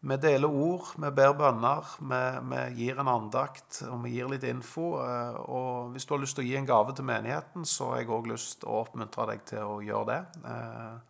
vi 0.00 0.16
deler 0.20 0.52
ord, 0.52 0.92
vi 1.00 1.12
ber 1.16 1.32
bønner, 1.36 1.88
vi, 2.00 2.20
vi, 2.52 2.60
gir 2.82 3.00
en 3.00 3.08
andakt 3.12 3.82
og 3.88 4.04
vi 4.04 4.14
gir 4.18 4.28
litt 4.32 4.44
info. 4.48 4.94
Eh, 5.00 5.40
og 5.48 5.94
hvis 5.94 6.04
du 6.04 6.14
har 6.16 6.22
lyst 6.26 6.36
til 6.36 6.44
å 6.44 6.50
gi 6.50 6.58
en 6.60 6.68
gave 6.68 6.96
til 6.96 7.08
menigheten, 7.08 7.64
så 7.68 7.94
har 7.94 8.02
jeg 8.02 8.12
òg 8.16 8.28
lyst 8.34 8.60
til 8.60 8.68
å 8.68 8.82
oppmuntre 8.84 9.30
deg 9.32 9.46
til 9.48 9.64
å 9.64 9.80
gjøre 9.84 10.10
det. 10.12 10.20
Eh, 10.44 11.09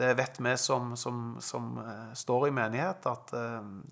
det 0.00 0.14
vet 0.16 0.40
vi 0.40 0.54
som, 0.58 0.94
som, 0.96 1.34
som 1.44 1.74
eh, 1.82 2.12
står 2.16 2.48
i 2.48 2.54
menighet, 2.56 3.08
at 3.10 3.34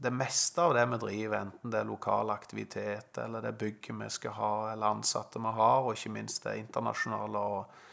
det 0.00 0.12
meste 0.14 0.64
av 0.64 0.72
det 0.76 0.86
vi 0.94 1.00
driver, 1.04 1.42
enten 1.42 1.74
det 1.74 1.82
er 1.82 1.90
lokal 1.90 2.32
aktivitet, 2.32 3.20
eller 3.20 3.44
det 3.44 3.58
bygget 3.60 3.98
vi 4.00 4.08
skal 4.14 4.36
ha, 4.38 4.54
eller 4.72 4.96
ansatte 4.96 5.42
vi 5.42 5.52
har, 5.60 5.84
og 5.84 5.92
ikke 5.92 6.14
minst 6.16 6.48
det 6.48 6.56
internasjonale 6.62 7.44
og 7.52 7.84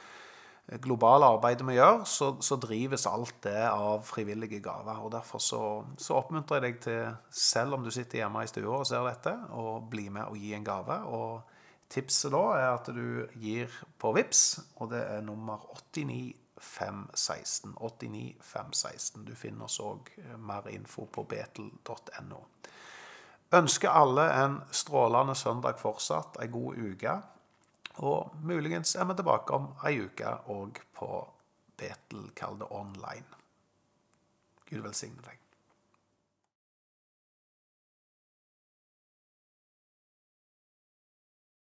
globale 0.82 1.28
arbeidet 1.30 1.66
vi 1.68 1.78
gjør, 1.78 2.04
så, 2.10 2.30
så, 2.42 2.58
drives 2.62 3.06
alt 3.08 3.38
det 3.46 3.68
av 3.68 4.06
frivillige 4.06 4.60
gaver. 4.66 5.02
og 5.04 5.12
Derfor 5.14 5.42
så, 5.44 5.62
så, 5.98 6.18
oppmuntrer 6.18 6.62
jeg 6.62 6.66
deg 6.66 6.80
til, 6.82 7.18
selv 7.30 7.78
om 7.78 7.86
du 7.86 7.92
sitter 7.94 8.24
hjemme 8.24 8.44
i 8.44 8.50
stua 8.50 8.80
og 8.80 8.88
ser 8.90 9.06
dette, 9.06 9.36
å 9.54 9.78
bli 9.90 10.08
med 10.10 10.26
og 10.26 10.40
gi 10.42 10.56
en 10.58 10.66
gave. 10.66 11.02
og 11.06 11.52
Tipset 11.92 12.34
da 12.34 12.42
er 12.58 12.72
at 12.72 12.90
du 12.90 13.28
gir 13.38 13.70
på 14.02 14.10
VIPS, 14.16 14.46
og 14.82 14.90
det 14.96 15.04
er 15.06 15.22
nummer 15.26 15.68
89516. 16.66 17.74
89516. 17.78 19.26
Du 19.26 19.36
finner 19.36 19.66
oss 19.66 19.80
òg 19.80 20.10
mer 20.38 20.68
info 20.74 21.06
på 21.06 21.24
betel.no. 21.24 22.42
Ønsker 23.56 23.90
alle 23.90 24.26
en 24.44 24.60
strålende 24.72 25.36
søndag 25.36 25.80
fortsatt, 25.80 26.38
ei 26.42 26.50
god 26.52 26.78
uke. 26.82 27.16
Og 28.04 28.36
muligens 28.44 28.96
er 28.96 29.06
vi 29.08 29.16
tilbake 29.16 29.54
om 29.56 29.72
ei 29.88 30.00
uke 30.04 30.38
òg 30.52 30.82
på 30.98 31.10
Betel, 31.76 32.30
kall 32.36 32.60
det 32.60 32.68
online. 32.72 33.26
Gud 34.70 34.82
velsigne 34.84 35.22
deg. 35.24 35.45